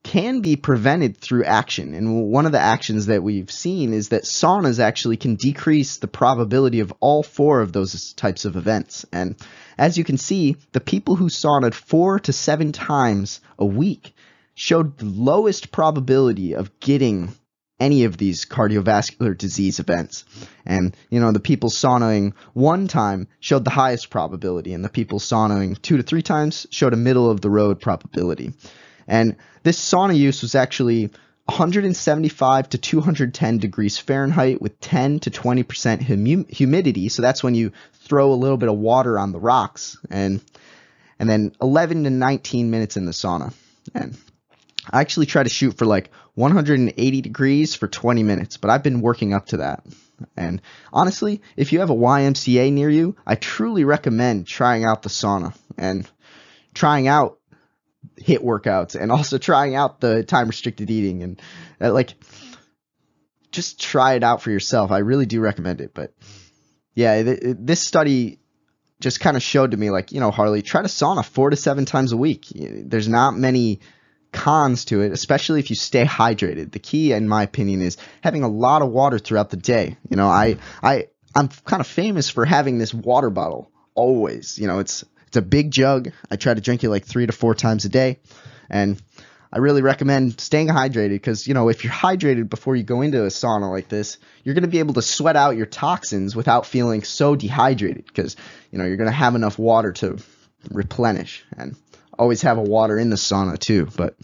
can 0.02 0.40
be 0.40 0.56
prevented 0.56 1.16
through 1.16 1.44
action. 1.44 1.94
And 1.94 2.24
one 2.30 2.46
of 2.46 2.52
the 2.52 2.58
actions 2.58 3.06
that 3.06 3.22
we've 3.22 3.50
seen 3.50 3.92
is 3.92 4.08
that 4.08 4.24
saunas 4.24 4.80
actually 4.80 5.16
can 5.16 5.36
decrease 5.36 5.98
the 5.98 6.08
probability 6.08 6.80
of 6.80 6.92
all 7.00 7.22
four 7.22 7.60
of 7.60 7.72
those 7.72 8.12
types 8.14 8.44
of 8.44 8.56
events. 8.56 9.06
And 9.12 9.36
as 9.78 9.96
you 9.96 10.04
can 10.04 10.18
see, 10.18 10.56
the 10.72 10.80
people 10.80 11.14
who 11.14 11.28
saunaed 11.28 11.74
four 11.74 12.18
to 12.20 12.32
seven 12.32 12.72
times 12.72 13.40
a 13.58 13.64
week 13.64 14.14
showed 14.54 14.98
the 14.98 15.06
lowest 15.06 15.70
probability 15.70 16.54
of 16.54 16.80
getting 16.80 17.32
any 17.82 18.04
of 18.04 18.16
these 18.16 18.44
cardiovascular 18.44 19.36
disease 19.36 19.80
events. 19.80 20.24
And, 20.64 20.96
you 21.10 21.18
know, 21.18 21.32
the 21.32 21.40
people 21.40 21.68
saunaing 21.68 22.34
one 22.52 22.86
time 22.86 23.26
showed 23.40 23.64
the 23.64 23.70
highest 23.70 24.08
probability, 24.08 24.72
and 24.72 24.84
the 24.84 24.88
people 24.88 25.18
saunaing 25.18 25.82
two 25.82 25.96
to 25.96 26.04
three 26.04 26.22
times 26.22 26.64
showed 26.70 26.94
a 26.94 26.96
middle 26.96 27.28
of 27.28 27.40
the 27.40 27.50
road 27.50 27.80
probability. 27.80 28.52
And 29.08 29.34
this 29.64 29.80
sauna 29.80 30.16
use 30.16 30.42
was 30.42 30.54
actually 30.54 31.10
175 31.46 32.68
to 32.68 32.78
210 32.78 33.58
degrees 33.58 33.98
Fahrenheit 33.98 34.62
with 34.62 34.78
10 34.78 35.18
to 35.20 35.30
20% 35.32 36.02
hum- 36.02 36.46
humidity. 36.48 37.08
So 37.08 37.20
that's 37.20 37.42
when 37.42 37.56
you 37.56 37.72
throw 38.04 38.32
a 38.32 38.34
little 38.34 38.58
bit 38.58 38.68
of 38.68 38.78
water 38.78 39.18
on 39.18 39.32
the 39.32 39.40
rocks 39.40 39.98
and 40.08 40.40
and 41.18 41.28
then 41.28 41.52
11 41.60 42.04
to 42.04 42.10
19 42.10 42.70
minutes 42.70 42.96
in 42.96 43.06
the 43.06 43.12
sauna. 43.12 43.52
And 43.94 44.16
I 44.90 45.00
actually 45.00 45.26
try 45.26 45.42
to 45.42 45.48
shoot 45.48 45.76
for 45.78 45.86
like 45.86 46.10
180 46.34 47.20
degrees 47.20 47.74
for 47.74 47.88
20 47.88 48.22
minutes, 48.22 48.56
but 48.56 48.70
I've 48.70 48.82
been 48.82 49.00
working 49.00 49.34
up 49.34 49.46
to 49.46 49.58
that. 49.58 49.84
And 50.36 50.62
honestly, 50.92 51.42
if 51.56 51.72
you 51.72 51.80
have 51.80 51.90
a 51.90 51.94
YMCA 51.94 52.72
near 52.72 52.88
you, 52.88 53.16
I 53.26 53.34
truly 53.34 53.84
recommend 53.84 54.46
trying 54.46 54.84
out 54.84 55.02
the 55.02 55.08
sauna 55.08 55.54
and 55.76 56.08
trying 56.74 57.08
out 57.08 57.38
HIIT 58.20 58.42
workouts 58.42 59.00
and 59.00 59.12
also 59.12 59.38
trying 59.38 59.74
out 59.74 60.00
the 60.00 60.22
time 60.22 60.46
restricted 60.48 60.90
eating 60.90 61.22
and 61.22 61.42
uh, 61.80 61.92
like 61.92 62.14
just 63.50 63.80
try 63.80 64.14
it 64.14 64.24
out 64.24 64.42
for 64.42 64.50
yourself. 64.50 64.90
I 64.90 64.98
really 64.98 65.26
do 65.26 65.40
recommend 65.40 65.80
it. 65.80 65.92
But 65.92 66.14
yeah, 66.94 67.22
th- 67.22 67.40
this 67.42 67.86
study 67.86 68.38
just 69.00 69.20
kind 69.20 69.36
of 69.36 69.42
showed 69.42 69.72
to 69.72 69.76
me 69.76 69.90
like, 69.90 70.12
you 70.12 70.20
know, 70.20 70.30
Harley, 70.30 70.62
try 70.62 70.80
to 70.80 70.88
sauna 70.88 71.24
four 71.24 71.50
to 71.50 71.56
seven 71.56 71.84
times 71.84 72.12
a 72.12 72.16
week. 72.16 72.46
There's 72.54 73.08
not 73.08 73.36
many 73.36 73.80
cons 74.32 74.86
to 74.86 75.02
it, 75.02 75.12
especially 75.12 75.60
if 75.60 75.70
you 75.70 75.76
stay 75.76 76.04
hydrated. 76.04 76.72
The 76.72 76.78
key, 76.78 77.12
in 77.12 77.28
my 77.28 77.42
opinion, 77.42 77.82
is 77.82 77.96
having 78.22 78.42
a 78.42 78.48
lot 78.48 78.82
of 78.82 78.90
water 78.90 79.18
throughout 79.18 79.50
the 79.50 79.56
day. 79.56 79.96
You 80.08 80.16
know, 80.16 80.26
I, 80.26 80.56
I, 80.82 81.08
I'm 81.34 81.48
kind 81.64 81.80
of 81.80 81.86
famous 81.86 82.28
for 82.28 82.44
having 82.44 82.78
this 82.78 82.92
water 82.92 83.30
bottle 83.30 83.70
always. 83.94 84.58
You 84.58 84.66
know, 84.66 84.78
it's 84.78 85.04
it's 85.28 85.36
a 85.36 85.42
big 85.42 85.70
jug. 85.70 86.10
I 86.30 86.36
try 86.36 86.54
to 86.54 86.60
drink 86.60 86.84
it 86.84 86.90
like 86.90 87.04
three 87.04 87.26
to 87.26 87.32
four 87.32 87.54
times 87.54 87.84
a 87.84 87.88
day, 87.88 88.18
and 88.68 89.00
I 89.52 89.58
really 89.58 89.82
recommend 89.82 90.40
staying 90.40 90.68
hydrated 90.68 91.10
because 91.10 91.46
you 91.46 91.54
know 91.54 91.68
if 91.68 91.84
you're 91.84 91.92
hydrated 91.92 92.48
before 92.48 92.74
you 92.74 92.82
go 92.82 93.02
into 93.02 93.24
a 93.24 93.28
sauna 93.28 93.70
like 93.70 93.88
this, 93.88 94.18
you're 94.44 94.54
going 94.54 94.62
to 94.62 94.68
be 94.68 94.78
able 94.78 94.94
to 94.94 95.02
sweat 95.02 95.36
out 95.36 95.56
your 95.56 95.66
toxins 95.66 96.34
without 96.34 96.66
feeling 96.66 97.02
so 97.02 97.36
dehydrated 97.36 98.06
because 98.06 98.36
you 98.70 98.78
know 98.78 98.84
you're 98.84 98.96
going 98.96 99.10
to 99.10 99.12
have 99.12 99.34
enough 99.34 99.58
water 99.58 99.92
to 99.92 100.18
replenish 100.70 101.44
and 101.56 101.76
always 102.18 102.42
have 102.42 102.58
a 102.58 102.62
water 102.62 102.98
in 102.98 103.10
the 103.10 103.16
sauna 103.16 103.58
too. 103.58 103.88
But 103.96 104.16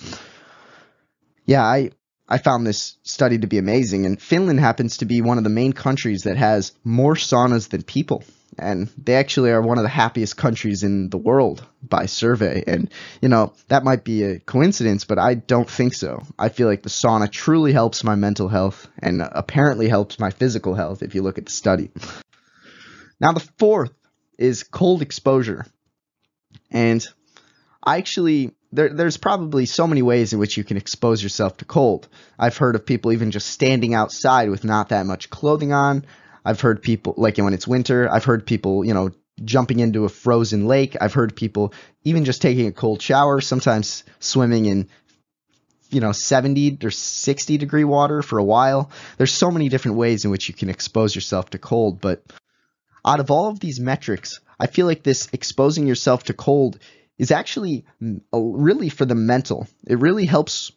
yeah, 1.47 1.63
I 1.63 1.91
I 2.29 2.39
found 2.39 2.67
this 2.67 2.97
study 3.03 3.39
to 3.39 3.47
be 3.47 3.59
amazing, 3.59 4.05
and 4.05 4.21
Finland 4.21 4.61
happens 4.61 4.99
to 4.99 5.07
be 5.07 5.23
one 5.23 5.39
of 5.39 5.45
the 5.45 5.51
main 5.51 5.73
countries 5.73 6.23
that 6.23 6.37
has 6.37 6.73
more 6.85 7.15
saunas 7.15 7.69
than 7.69 7.83
people. 7.83 8.23
And 8.59 8.89
they 9.03 9.15
actually 9.15 9.51
are 9.51 9.63
one 9.63 9.79
of 9.79 9.85
the 9.85 9.89
happiest 9.89 10.37
countries 10.37 10.83
in 10.83 11.11
the 11.11 11.17
world 11.17 11.65
by 11.81 12.07
survey. 12.07 12.65
And, 12.67 12.91
you 13.23 13.29
know, 13.29 13.53
that 13.69 13.85
might 13.85 14.03
be 14.03 14.25
a 14.25 14.41
coincidence, 14.41 15.05
but 15.05 15.19
I 15.19 15.35
don't 15.35 15.71
think 15.71 15.95
so. 15.95 16.25
I 16.37 16.49
feel 16.49 16.67
like 16.67 16.83
the 16.83 16.89
sauna 16.89 17.31
truly 17.31 17.73
helps 17.73 18.03
my 18.03 18.17
mental 18.17 18.49
health 18.49 18.89
and 18.99 19.23
apparently 19.23 19.89
helps 19.89 20.19
my 20.19 20.31
physical 20.31 20.75
health 20.75 21.03
if 21.05 21.15
you 21.15 21.23
look 21.23 21.39
at 21.39 21.47
the 21.47 21.53
study. 21.53 21.91
Now, 23.21 23.33
the 23.33 23.49
fourth 23.59 23.93
is 24.39 24.65
cold 24.65 25.03
exposure. 25.03 25.65
And 26.71 27.07
I 27.89 27.97
actually 27.97 28.53
there, 28.71 28.91
there's 28.91 29.17
probably 29.17 29.65
so 29.65 29.87
many 29.87 30.03
ways 30.03 30.35
in 30.35 30.39
which 30.39 30.59
you 30.59 30.65
can 30.65 30.77
expose 30.77 31.23
yourself 31.23 31.57
to 31.57 31.65
cold. 31.65 32.07
I've 32.39 32.59
heard 32.59 32.75
of 32.75 32.85
people 32.85 33.13
even 33.13 33.31
just 33.31 33.49
standing 33.49 33.95
outside 33.95 34.51
with 34.51 34.63
not 34.63 34.91
that 34.91 35.07
much 35.07 35.31
clothing 35.31 35.73
on. 35.73 36.05
I've 36.45 36.61
heard 36.61 36.83
people 36.83 37.15
like 37.17 37.39
when 37.39 37.55
it's 37.55 37.67
winter. 37.67 38.07
I've 38.13 38.25
heard 38.25 38.45
people, 38.45 38.85
you 38.85 38.93
know, 38.93 39.13
jumping 39.43 39.79
into 39.79 40.05
a 40.05 40.11
frozen 40.11 40.67
lake. 40.67 40.99
I've 41.01 41.15
heard 41.15 41.35
people 41.35 41.73
even 42.05 42.27
just 42.27 42.43
taking 42.43 42.67
a 42.67 42.73
cold 42.73 43.01
shower, 43.01 43.41
sometimes 43.41 44.05
swimming 44.21 44.67
in 44.67 44.89
you 45.89 46.01
know 46.03 46.13
70 46.13 46.81
or 46.85 46.91
60 46.91 47.57
degree 47.57 47.85
water 47.85 48.21
for 48.21 48.39
a 48.39 48.45
while. 48.45 48.91
There's 49.17 49.33
so 49.33 49.51
many 49.51 49.71
different 49.71 49.97
ways 49.97 50.27
in 50.27 50.31
which 50.31 50.47
you 50.47 50.55
can 50.55 50.69
expose 50.69 51.15
yourself 51.15 51.49
to 51.51 51.59
cold, 51.59 52.03
but 52.03 52.23
out 53.03 53.21
of 53.21 53.31
all 53.31 53.49
of 53.49 53.61
these 53.61 53.81
metrics, 53.81 54.41
I 54.61 54.67
feel 54.67 54.85
like 54.85 55.03
this 55.03 55.29
exposing 55.33 55.87
yourself 55.87 56.25
to 56.25 56.35
cold 56.35 56.79
is 57.19 57.31
actually 57.31 57.85
mm, 58.03 58.21
really 58.33 58.89
for 58.89 59.05
the 59.05 59.15
mental. 59.15 59.67
It 59.87 59.99
really 59.99 60.25
helps 60.25 60.73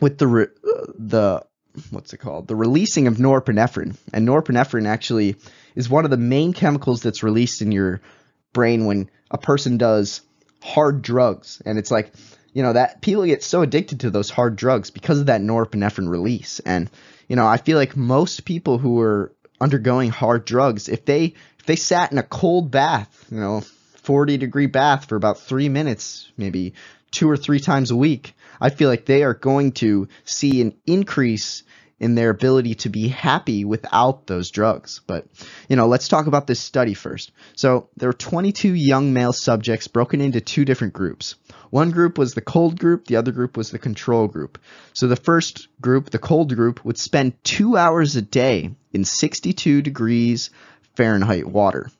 with 0.00 0.18
the 0.18 0.26
re- 0.26 0.46
uh, 0.64 0.86
the 0.98 1.44
what's 1.90 2.12
it 2.12 2.18
called? 2.18 2.48
The 2.48 2.56
releasing 2.56 3.06
of 3.06 3.16
norepinephrine. 3.16 3.96
And 4.12 4.26
norepinephrine 4.26 4.86
actually 4.86 5.36
is 5.74 5.88
one 5.88 6.04
of 6.04 6.10
the 6.10 6.16
main 6.16 6.52
chemicals 6.52 7.02
that's 7.02 7.22
released 7.22 7.62
in 7.62 7.72
your 7.72 8.00
brain 8.52 8.86
when 8.86 9.10
a 9.30 9.38
person 9.38 9.78
does 9.78 10.22
hard 10.62 11.02
drugs. 11.02 11.62
And 11.64 11.78
it's 11.78 11.90
like, 11.90 12.12
you 12.52 12.62
know, 12.62 12.72
that 12.72 13.00
people 13.00 13.24
get 13.24 13.42
so 13.42 13.62
addicted 13.62 14.00
to 14.00 14.10
those 14.10 14.30
hard 14.30 14.56
drugs 14.56 14.90
because 14.90 15.20
of 15.20 15.26
that 15.26 15.40
norepinephrine 15.40 16.08
release. 16.08 16.60
And, 16.60 16.90
you 17.28 17.36
know, 17.36 17.46
I 17.46 17.56
feel 17.58 17.78
like 17.78 17.96
most 17.96 18.44
people 18.44 18.78
who 18.78 19.00
are 19.00 19.32
undergoing 19.60 20.10
hard 20.10 20.44
drugs, 20.44 20.88
if 20.88 21.04
they 21.04 21.34
if 21.58 21.66
they 21.66 21.76
sat 21.76 22.10
in 22.10 22.18
a 22.18 22.22
cold 22.22 22.70
bath, 22.70 23.26
you 23.30 23.38
know, 23.38 23.62
40 24.02 24.36
degree 24.36 24.66
bath 24.66 25.06
for 25.06 25.16
about 25.16 25.38
three 25.38 25.68
minutes, 25.68 26.30
maybe 26.36 26.74
two 27.10 27.28
or 27.28 27.36
three 27.36 27.60
times 27.60 27.90
a 27.90 27.96
week, 27.96 28.34
I 28.60 28.70
feel 28.70 28.88
like 28.88 29.04
they 29.04 29.22
are 29.22 29.34
going 29.34 29.72
to 29.72 30.08
see 30.24 30.60
an 30.60 30.74
increase 30.86 31.62
in 32.00 32.14
their 32.14 32.30
ability 32.30 32.74
to 32.74 32.88
be 32.88 33.08
happy 33.08 33.64
without 33.64 34.26
those 34.26 34.50
drugs. 34.50 35.02
But, 35.06 35.26
you 35.68 35.76
know, 35.76 35.86
let's 35.86 36.08
talk 36.08 36.26
about 36.26 36.46
this 36.46 36.58
study 36.58 36.94
first. 36.94 37.30
So, 37.54 37.90
there 37.96 38.08
were 38.08 38.14
22 38.14 38.72
young 38.74 39.12
male 39.12 39.34
subjects 39.34 39.86
broken 39.86 40.22
into 40.22 40.40
two 40.40 40.64
different 40.64 40.94
groups. 40.94 41.34
One 41.68 41.90
group 41.90 42.16
was 42.16 42.32
the 42.32 42.40
cold 42.40 42.80
group, 42.80 43.06
the 43.06 43.16
other 43.16 43.32
group 43.32 43.56
was 43.56 43.70
the 43.70 43.78
control 43.78 44.28
group. 44.28 44.58
So, 44.94 45.08
the 45.08 45.16
first 45.16 45.68
group, 45.80 46.08
the 46.08 46.18
cold 46.18 46.54
group, 46.56 46.84
would 46.86 46.98
spend 46.98 47.44
two 47.44 47.76
hours 47.76 48.16
a 48.16 48.22
day 48.22 48.74
in 48.92 49.04
62 49.04 49.82
degrees 49.82 50.50
Fahrenheit 50.96 51.46
water. 51.46 51.90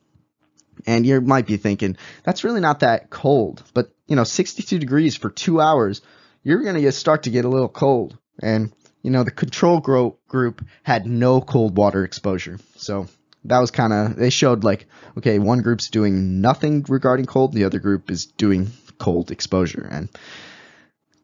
And 0.86 1.06
you 1.06 1.20
might 1.20 1.46
be 1.46 1.56
thinking, 1.56 1.96
that's 2.24 2.44
really 2.44 2.60
not 2.60 2.80
that 2.80 3.10
cold. 3.10 3.62
But, 3.74 3.90
you 4.06 4.16
know, 4.16 4.24
62 4.24 4.78
degrees 4.78 5.16
for 5.16 5.30
two 5.30 5.60
hours, 5.60 6.02
you're 6.42 6.62
going 6.62 6.80
to 6.80 6.92
start 6.92 7.24
to 7.24 7.30
get 7.30 7.44
a 7.44 7.48
little 7.48 7.68
cold. 7.68 8.16
And, 8.42 8.72
you 9.02 9.10
know, 9.10 9.24
the 9.24 9.30
control 9.30 9.80
gro- 9.80 10.18
group 10.28 10.64
had 10.82 11.06
no 11.06 11.40
cold 11.40 11.76
water 11.76 12.04
exposure. 12.04 12.58
So 12.76 13.08
that 13.44 13.58
was 13.58 13.70
kind 13.70 13.92
of, 13.92 14.16
they 14.16 14.30
showed 14.30 14.64
like, 14.64 14.86
okay, 15.18 15.38
one 15.38 15.62
group's 15.62 15.88
doing 15.88 16.40
nothing 16.40 16.84
regarding 16.88 17.26
cold, 17.26 17.52
the 17.52 17.64
other 17.64 17.78
group 17.78 18.10
is 18.10 18.26
doing 18.26 18.70
cold 18.98 19.30
exposure. 19.30 19.86
And 19.90 20.08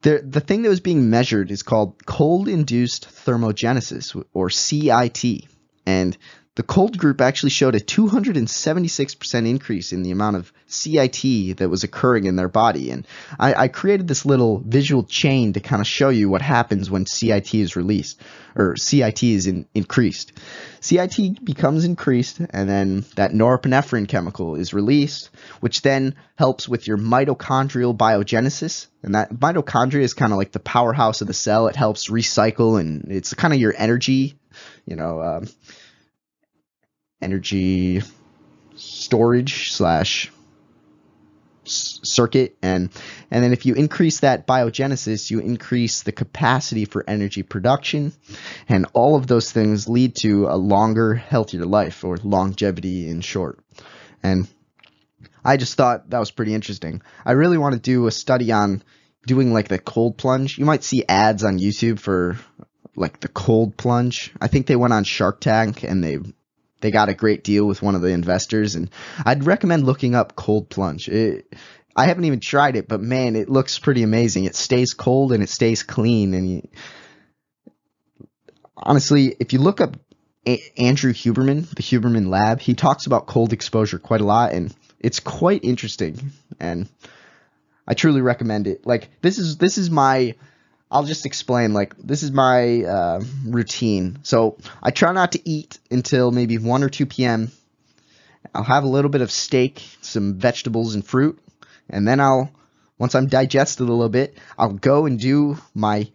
the, 0.02 0.22
the 0.26 0.40
thing 0.40 0.62
that 0.62 0.68
was 0.68 0.80
being 0.80 1.10
measured 1.10 1.50
is 1.50 1.62
called 1.62 2.04
cold 2.06 2.48
induced 2.48 3.08
thermogenesis 3.08 4.22
or 4.32 4.50
CIT. 4.50 5.44
And 5.84 6.16
the 6.56 6.62
cold 6.62 6.96
group 6.96 7.20
actually 7.20 7.50
showed 7.50 7.74
a 7.74 7.80
276% 7.80 9.48
increase 9.48 9.92
in 9.92 10.02
the 10.02 10.10
amount 10.10 10.36
of 10.36 10.52
CIT 10.66 11.58
that 11.58 11.68
was 11.68 11.84
occurring 11.84 12.24
in 12.24 12.36
their 12.36 12.48
body. 12.48 12.90
And 12.90 13.06
I, 13.38 13.54
I 13.54 13.68
created 13.68 14.08
this 14.08 14.24
little 14.24 14.62
visual 14.66 15.04
chain 15.04 15.52
to 15.52 15.60
kind 15.60 15.80
of 15.80 15.86
show 15.86 16.08
you 16.08 16.30
what 16.30 16.40
happens 16.40 16.90
when 16.90 17.04
CIT 17.04 17.54
is 17.54 17.76
released 17.76 18.22
or 18.56 18.74
CIT 18.74 19.22
is 19.22 19.46
in, 19.46 19.66
increased. 19.74 20.32
CIT 20.80 21.44
becomes 21.44 21.84
increased, 21.84 22.40
and 22.40 22.68
then 22.68 23.04
that 23.16 23.32
norepinephrine 23.32 24.08
chemical 24.08 24.54
is 24.54 24.72
released, 24.72 25.28
which 25.60 25.82
then 25.82 26.14
helps 26.36 26.66
with 26.66 26.86
your 26.86 26.96
mitochondrial 26.96 27.94
biogenesis. 27.94 28.86
And 29.02 29.14
that 29.14 29.30
mitochondria 29.30 30.00
is 30.00 30.14
kind 30.14 30.32
of 30.32 30.38
like 30.38 30.52
the 30.52 30.58
powerhouse 30.58 31.20
of 31.20 31.26
the 31.26 31.34
cell. 31.34 31.68
It 31.68 31.76
helps 31.76 32.08
recycle, 32.08 32.80
and 32.80 33.12
it's 33.12 33.34
kind 33.34 33.52
of 33.52 33.60
your 33.60 33.74
energy, 33.76 34.38
you 34.86 34.96
know. 34.96 35.20
Um, 35.20 35.48
energy 37.20 38.02
storage 38.76 39.72
slash 39.72 40.30
circuit. 41.68 42.56
And 42.62 42.90
and 43.30 43.42
then 43.44 43.52
if 43.52 43.66
you 43.66 43.74
increase 43.74 44.20
that 44.20 44.46
biogenesis 44.46 45.30
you 45.30 45.40
increase 45.40 46.02
the 46.02 46.12
capacity 46.12 46.84
for 46.84 47.04
energy 47.08 47.42
production. 47.42 48.12
And 48.68 48.86
all 48.92 49.16
of 49.16 49.26
those 49.26 49.52
things 49.52 49.88
lead 49.88 50.16
to 50.16 50.46
a 50.46 50.56
longer 50.56 51.14
healthier 51.14 51.64
life 51.64 52.04
or 52.04 52.16
longevity 52.18 53.08
in 53.08 53.20
short. 53.20 53.60
And 54.22 54.48
i 55.44 55.56
just 55.56 55.74
thought 55.74 56.10
that 56.10 56.18
was 56.18 56.30
pretty 56.30 56.54
interesting. 56.54 57.02
I 57.24 57.32
really 57.32 57.58
want 57.58 57.74
to 57.74 57.80
do 57.80 58.06
a 58.06 58.12
study 58.12 58.52
on 58.52 58.82
doing 59.26 59.52
like 59.52 59.68
the 59.68 59.78
cold 59.78 60.18
plunge. 60.18 60.58
You 60.58 60.64
might 60.64 60.84
see 60.84 61.04
ads 61.08 61.42
on 61.42 61.58
youtube 61.58 61.98
for 61.98 62.38
like 62.94 63.20
the 63.20 63.28
cold 63.28 63.76
plunge. 63.76 64.32
I 64.40 64.48
think 64.48 64.66
they 64.66 64.76
went 64.76 64.92
on 64.92 65.04
shark 65.04 65.40
tank 65.40 65.82
and 65.82 66.02
they 66.02 66.18
they 66.80 66.90
got 66.90 67.08
a 67.08 67.14
great 67.14 67.44
deal 67.44 67.66
with 67.66 67.82
one 67.82 67.94
of 67.94 68.02
the 68.02 68.08
investors, 68.08 68.74
and 68.74 68.90
I'd 69.24 69.44
recommend 69.44 69.84
looking 69.84 70.14
up 70.14 70.36
cold 70.36 70.68
plunge. 70.68 71.08
It, 71.08 71.52
I 71.94 72.06
haven't 72.06 72.24
even 72.24 72.40
tried 72.40 72.76
it, 72.76 72.88
but 72.88 73.00
man, 73.00 73.36
it 73.36 73.48
looks 73.48 73.78
pretty 73.78 74.02
amazing. 74.02 74.44
It 74.44 74.54
stays 74.54 74.92
cold 74.92 75.32
and 75.32 75.42
it 75.42 75.48
stays 75.48 75.82
clean, 75.82 76.34
and 76.34 76.50
you, 76.50 76.68
honestly, 78.76 79.34
if 79.40 79.52
you 79.52 79.58
look 79.58 79.80
up 79.80 79.96
a- 80.46 80.62
Andrew 80.76 81.12
Huberman, 81.12 81.68
the 81.70 81.82
Huberman 81.82 82.28
Lab, 82.28 82.60
he 82.60 82.74
talks 82.74 83.06
about 83.06 83.26
cold 83.26 83.52
exposure 83.52 83.98
quite 83.98 84.20
a 84.20 84.26
lot, 84.26 84.52
and 84.52 84.74
it's 85.00 85.20
quite 85.20 85.64
interesting, 85.64 86.32
and 86.60 86.88
I 87.86 87.94
truly 87.94 88.20
recommend 88.20 88.66
it. 88.66 88.86
Like 88.86 89.10
this 89.22 89.38
is 89.38 89.56
this 89.56 89.78
is 89.78 89.90
my 89.90 90.34
I'll 90.90 91.04
just 91.04 91.26
explain. 91.26 91.72
Like 91.72 91.96
this 91.96 92.22
is 92.22 92.30
my 92.30 92.82
uh, 92.82 93.24
routine. 93.44 94.18
So 94.22 94.58
I 94.82 94.90
try 94.90 95.12
not 95.12 95.32
to 95.32 95.48
eat 95.48 95.78
until 95.90 96.30
maybe 96.30 96.58
one 96.58 96.82
or 96.82 96.88
two 96.88 97.06
p.m. 97.06 97.50
I'll 98.54 98.62
have 98.62 98.84
a 98.84 98.88
little 98.88 99.10
bit 99.10 99.20
of 99.22 99.30
steak, 99.30 99.82
some 100.00 100.34
vegetables 100.38 100.94
and 100.94 101.04
fruit, 101.04 101.38
and 101.90 102.06
then 102.06 102.20
I'll 102.20 102.50
once 102.98 103.14
I'm 103.14 103.26
digested 103.26 103.86
a 103.86 103.92
little 103.92 104.08
bit, 104.08 104.38
I'll 104.56 104.72
go 104.72 105.06
and 105.06 105.20
do 105.20 105.58
my 105.74 106.08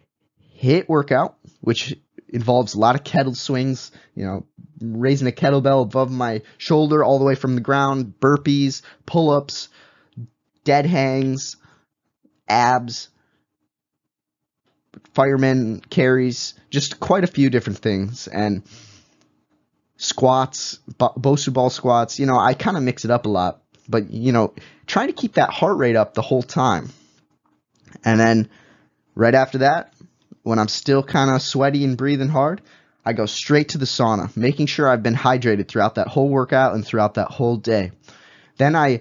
HIIT 0.60 0.88
workout, 0.88 1.36
which 1.60 1.94
involves 2.28 2.74
a 2.74 2.80
lot 2.80 2.96
of 2.96 3.04
kettle 3.04 3.34
swings. 3.34 3.92
You 4.16 4.24
know, 4.24 4.46
raising 4.80 5.28
a 5.28 5.32
kettlebell 5.32 5.82
above 5.82 6.10
my 6.10 6.42
shoulder 6.58 7.04
all 7.04 7.18
the 7.18 7.24
way 7.24 7.34
from 7.34 7.54
the 7.54 7.60
ground, 7.60 8.14
burpees, 8.18 8.82
pull-ups, 9.06 9.68
dead 10.64 10.86
hangs, 10.86 11.56
abs 12.48 13.08
fireman 15.14 15.80
carries, 15.80 16.54
just 16.70 17.00
quite 17.00 17.24
a 17.24 17.28
few 17.28 17.50
different 17.50 17.78
things. 17.78 18.28
And 18.28 18.62
squats, 19.96 20.78
Bosu 20.98 21.52
ball 21.52 21.70
squats, 21.70 22.18
you 22.18 22.26
know, 22.26 22.38
I 22.38 22.54
kind 22.54 22.76
of 22.76 22.82
mix 22.82 23.04
it 23.04 23.10
up 23.10 23.26
a 23.26 23.28
lot. 23.28 23.62
But, 23.88 24.10
you 24.10 24.32
know, 24.32 24.54
trying 24.86 25.08
to 25.08 25.12
keep 25.12 25.34
that 25.34 25.50
heart 25.50 25.76
rate 25.76 25.96
up 25.96 26.14
the 26.14 26.22
whole 26.22 26.42
time. 26.42 26.90
And 28.04 28.18
then 28.18 28.48
right 29.14 29.34
after 29.34 29.58
that, 29.58 29.92
when 30.42 30.58
I'm 30.58 30.68
still 30.68 31.02
kind 31.02 31.30
of 31.30 31.42
sweaty 31.42 31.84
and 31.84 31.96
breathing 31.96 32.28
hard, 32.28 32.62
I 33.04 33.12
go 33.12 33.26
straight 33.26 33.70
to 33.70 33.78
the 33.78 33.84
sauna, 33.84 34.34
making 34.36 34.66
sure 34.66 34.88
I've 34.88 35.02
been 35.02 35.14
hydrated 35.14 35.68
throughout 35.68 35.96
that 35.96 36.08
whole 36.08 36.28
workout 36.28 36.74
and 36.74 36.86
throughout 36.86 37.14
that 37.14 37.28
whole 37.28 37.56
day. 37.56 37.90
Then 38.58 38.76
I 38.76 39.00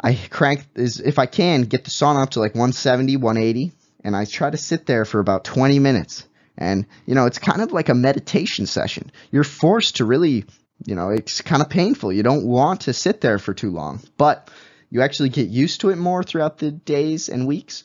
I 0.00 0.14
crank 0.14 0.66
is 0.74 1.00
if 1.00 1.18
I 1.18 1.26
can 1.26 1.62
get 1.62 1.84
the 1.84 1.90
sauna 1.90 2.22
up 2.22 2.30
to 2.30 2.40
like 2.40 2.54
170, 2.54 3.16
180, 3.16 3.72
and 4.06 4.14
I 4.14 4.24
try 4.24 4.48
to 4.48 4.56
sit 4.56 4.86
there 4.86 5.04
for 5.04 5.18
about 5.18 5.42
20 5.42 5.80
minutes. 5.80 6.28
And, 6.56 6.86
you 7.06 7.16
know, 7.16 7.26
it's 7.26 7.40
kind 7.40 7.60
of 7.60 7.72
like 7.72 7.88
a 7.88 7.94
meditation 7.94 8.66
session. 8.66 9.10
You're 9.32 9.42
forced 9.42 9.96
to 9.96 10.04
really, 10.04 10.44
you 10.86 10.94
know, 10.94 11.10
it's 11.10 11.40
kind 11.40 11.60
of 11.60 11.68
painful. 11.68 12.12
You 12.12 12.22
don't 12.22 12.46
want 12.46 12.82
to 12.82 12.92
sit 12.92 13.20
there 13.20 13.40
for 13.40 13.52
too 13.52 13.72
long, 13.72 14.00
but 14.16 14.48
you 14.90 15.02
actually 15.02 15.30
get 15.30 15.48
used 15.48 15.80
to 15.80 15.90
it 15.90 15.96
more 15.96 16.22
throughout 16.22 16.58
the 16.58 16.70
days 16.70 17.28
and 17.28 17.48
weeks. 17.48 17.82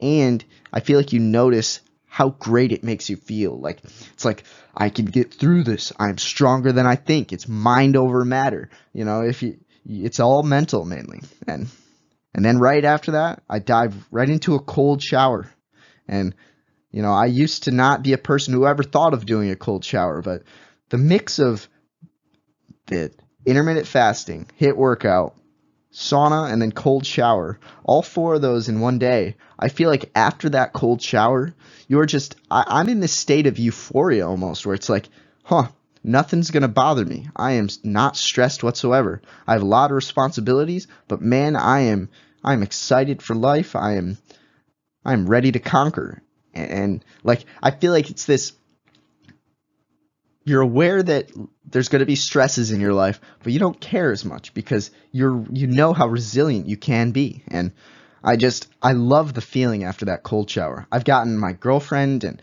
And 0.00 0.44
I 0.72 0.78
feel 0.78 0.96
like 0.96 1.12
you 1.12 1.18
notice 1.18 1.80
how 2.06 2.28
great 2.28 2.70
it 2.70 2.84
makes 2.84 3.10
you 3.10 3.16
feel. 3.16 3.60
Like, 3.60 3.80
it's 4.12 4.24
like, 4.24 4.44
I 4.76 4.90
can 4.90 5.06
get 5.06 5.34
through 5.34 5.64
this. 5.64 5.92
I'm 5.98 6.18
stronger 6.18 6.70
than 6.70 6.86
I 6.86 6.94
think. 6.94 7.32
It's 7.32 7.48
mind 7.48 7.96
over 7.96 8.24
matter. 8.24 8.70
You 8.92 9.04
know, 9.04 9.22
if 9.22 9.42
you, 9.42 9.58
it's 9.84 10.20
all 10.20 10.44
mental 10.44 10.84
mainly. 10.84 11.22
And, 11.48 11.66
and 12.32 12.44
then 12.44 12.58
right 12.58 12.84
after 12.84 13.12
that, 13.12 13.42
I 13.50 13.58
dive 13.58 13.96
right 14.12 14.30
into 14.30 14.54
a 14.54 14.60
cold 14.60 15.02
shower 15.02 15.50
and, 16.08 16.34
you 16.90 17.02
know, 17.02 17.12
I 17.12 17.26
used 17.26 17.64
to 17.64 17.70
not 17.70 18.02
be 18.02 18.12
a 18.12 18.18
person 18.18 18.54
who 18.54 18.66
ever 18.66 18.82
thought 18.82 19.14
of 19.14 19.26
doing 19.26 19.50
a 19.50 19.56
cold 19.56 19.84
shower, 19.84 20.22
but 20.22 20.42
the 20.90 20.98
mix 20.98 21.38
of 21.38 21.68
the 22.86 23.12
intermittent 23.46 23.86
fasting, 23.86 24.46
HIIT 24.60 24.76
workout, 24.76 25.34
sauna, 25.92 26.52
and 26.52 26.60
then 26.60 26.72
cold 26.72 27.06
shower, 27.06 27.58
all 27.84 28.02
four 28.02 28.34
of 28.34 28.42
those 28.42 28.68
in 28.68 28.80
one 28.80 28.98
day, 28.98 29.36
I 29.58 29.68
feel 29.68 29.88
like 29.88 30.10
after 30.14 30.50
that 30.50 30.72
cold 30.72 31.00
shower, 31.00 31.54
you're 31.88 32.06
just, 32.06 32.36
I, 32.50 32.80
am 32.80 32.88
in 32.88 33.00
this 33.00 33.12
state 33.12 33.46
of 33.46 33.58
euphoria 33.58 34.26
almost, 34.28 34.66
where 34.66 34.74
it's 34.74 34.88
like, 34.88 35.08
huh, 35.44 35.68
nothing's 36.02 36.50
going 36.50 36.62
to 36.62 36.68
bother 36.68 37.04
me. 37.04 37.28
I 37.36 37.52
am 37.52 37.68
not 37.84 38.16
stressed 38.16 38.64
whatsoever. 38.64 39.22
I 39.46 39.52
have 39.52 39.62
a 39.62 39.66
lot 39.66 39.90
of 39.90 39.94
responsibilities, 39.94 40.88
but 41.06 41.20
man, 41.20 41.54
I 41.54 41.80
am, 41.80 42.08
I 42.42 42.52
am 42.52 42.62
excited 42.62 43.22
for 43.22 43.34
life. 43.34 43.76
I 43.76 43.94
am 43.94 44.18
I'm 45.04 45.26
ready 45.26 45.52
to 45.52 45.58
conquer. 45.58 46.22
and, 46.52 46.70
and 46.70 47.04
like 47.22 47.44
I 47.62 47.70
feel 47.70 47.92
like 47.92 48.10
it's 48.10 48.26
this 48.26 48.52
you're 50.44 50.60
aware 50.60 51.02
that 51.02 51.30
there's 51.64 51.88
going 51.88 52.00
to 52.00 52.06
be 52.06 52.16
stresses 52.16 52.70
in 52.70 52.80
your 52.80 52.92
life, 52.92 53.20
but 53.42 53.52
you 53.52 53.58
don't 53.58 53.80
care 53.80 54.12
as 54.12 54.24
much 54.24 54.54
because 54.54 54.90
you're 55.10 55.44
you 55.50 55.66
know 55.66 55.92
how 55.92 56.06
resilient 56.06 56.68
you 56.68 56.76
can 56.76 57.10
be. 57.12 57.42
And 57.48 57.72
I 58.22 58.36
just 58.36 58.68
I 58.82 58.92
love 58.92 59.34
the 59.34 59.40
feeling 59.40 59.84
after 59.84 60.06
that 60.06 60.22
cold 60.22 60.50
shower. 60.50 60.86
I've 60.92 61.04
gotten 61.04 61.36
my 61.36 61.52
girlfriend 61.52 62.24
and 62.24 62.40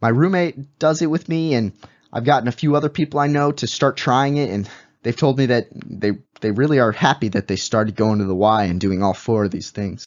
my 0.00 0.10
roommate 0.10 0.78
does 0.78 1.02
it 1.02 1.06
with 1.06 1.28
me 1.28 1.54
and 1.54 1.72
I've 2.12 2.24
gotten 2.24 2.48
a 2.48 2.52
few 2.52 2.76
other 2.76 2.88
people 2.88 3.20
I 3.20 3.26
know 3.26 3.52
to 3.52 3.66
start 3.66 3.96
trying 3.96 4.36
it 4.36 4.50
and 4.50 4.68
they've 5.02 5.16
told 5.16 5.38
me 5.38 5.46
that 5.46 5.68
they 5.72 6.12
they 6.40 6.50
really 6.50 6.80
are 6.80 6.92
happy 6.92 7.28
that 7.28 7.48
they 7.48 7.56
started 7.56 7.96
going 7.96 8.18
to 8.18 8.24
the 8.24 8.34
Y 8.34 8.64
and 8.64 8.80
doing 8.80 9.02
all 9.02 9.14
four 9.14 9.44
of 9.44 9.50
these 9.50 9.70
things. 9.70 10.06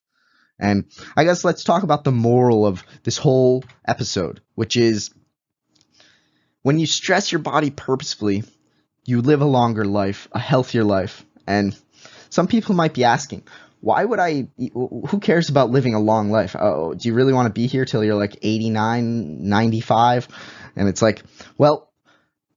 And 0.61 0.85
I 1.17 1.23
guess 1.23 1.43
let's 1.43 1.63
talk 1.63 1.83
about 1.83 2.03
the 2.03 2.11
moral 2.11 2.65
of 2.67 2.83
this 3.03 3.17
whole 3.17 3.63
episode, 3.83 4.41
which 4.53 4.77
is 4.77 5.09
when 6.61 6.77
you 6.77 6.85
stress 6.85 7.31
your 7.31 7.39
body 7.39 7.71
purposefully, 7.71 8.43
you 9.03 9.21
live 9.21 9.41
a 9.41 9.45
longer 9.45 9.83
life, 9.83 10.27
a 10.31 10.39
healthier 10.39 10.83
life. 10.83 11.25
And 11.47 11.75
some 12.29 12.47
people 12.47 12.75
might 12.75 12.93
be 12.93 13.03
asking, 13.03 13.43
why 13.79 14.05
would 14.05 14.19
I? 14.19 14.47
Who 14.71 15.19
cares 15.19 15.49
about 15.49 15.71
living 15.71 15.95
a 15.95 15.99
long 15.99 16.29
life? 16.29 16.55
Oh, 16.57 16.93
do 16.93 17.09
you 17.09 17.15
really 17.15 17.33
want 17.33 17.47
to 17.47 17.59
be 17.59 17.65
here 17.65 17.83
till 17.83 18.03
you're 18.03 18.13
like 18.13 18.37
89, 18.43 19.49
95? 19.49 20.27
And 20.75 20.87
it's 20.87 21.01
like, 21.01 21.23
well, 21.57 21.91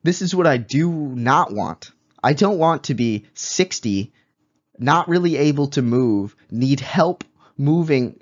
this 0.03 0.21
is 0.21 0.35
what 0.35 0.47
I 0.47 0.59
do 0.59 0.91
not 0.91 1.51
want. 1.53 1.91
I 2.23 2.35
don't 2.35 2.59
want 2.59 2.85
to 2.85 2.95
be 2.95 3.25
60, 3.33 4.13
not 4.79 5.09
really 5.09 5.37
able 5.37 5.69
to 5.69 5.81
move, 5.81 6.37
need 6.51 6.81
help 6.81 7.25
moving. 7.57 8.21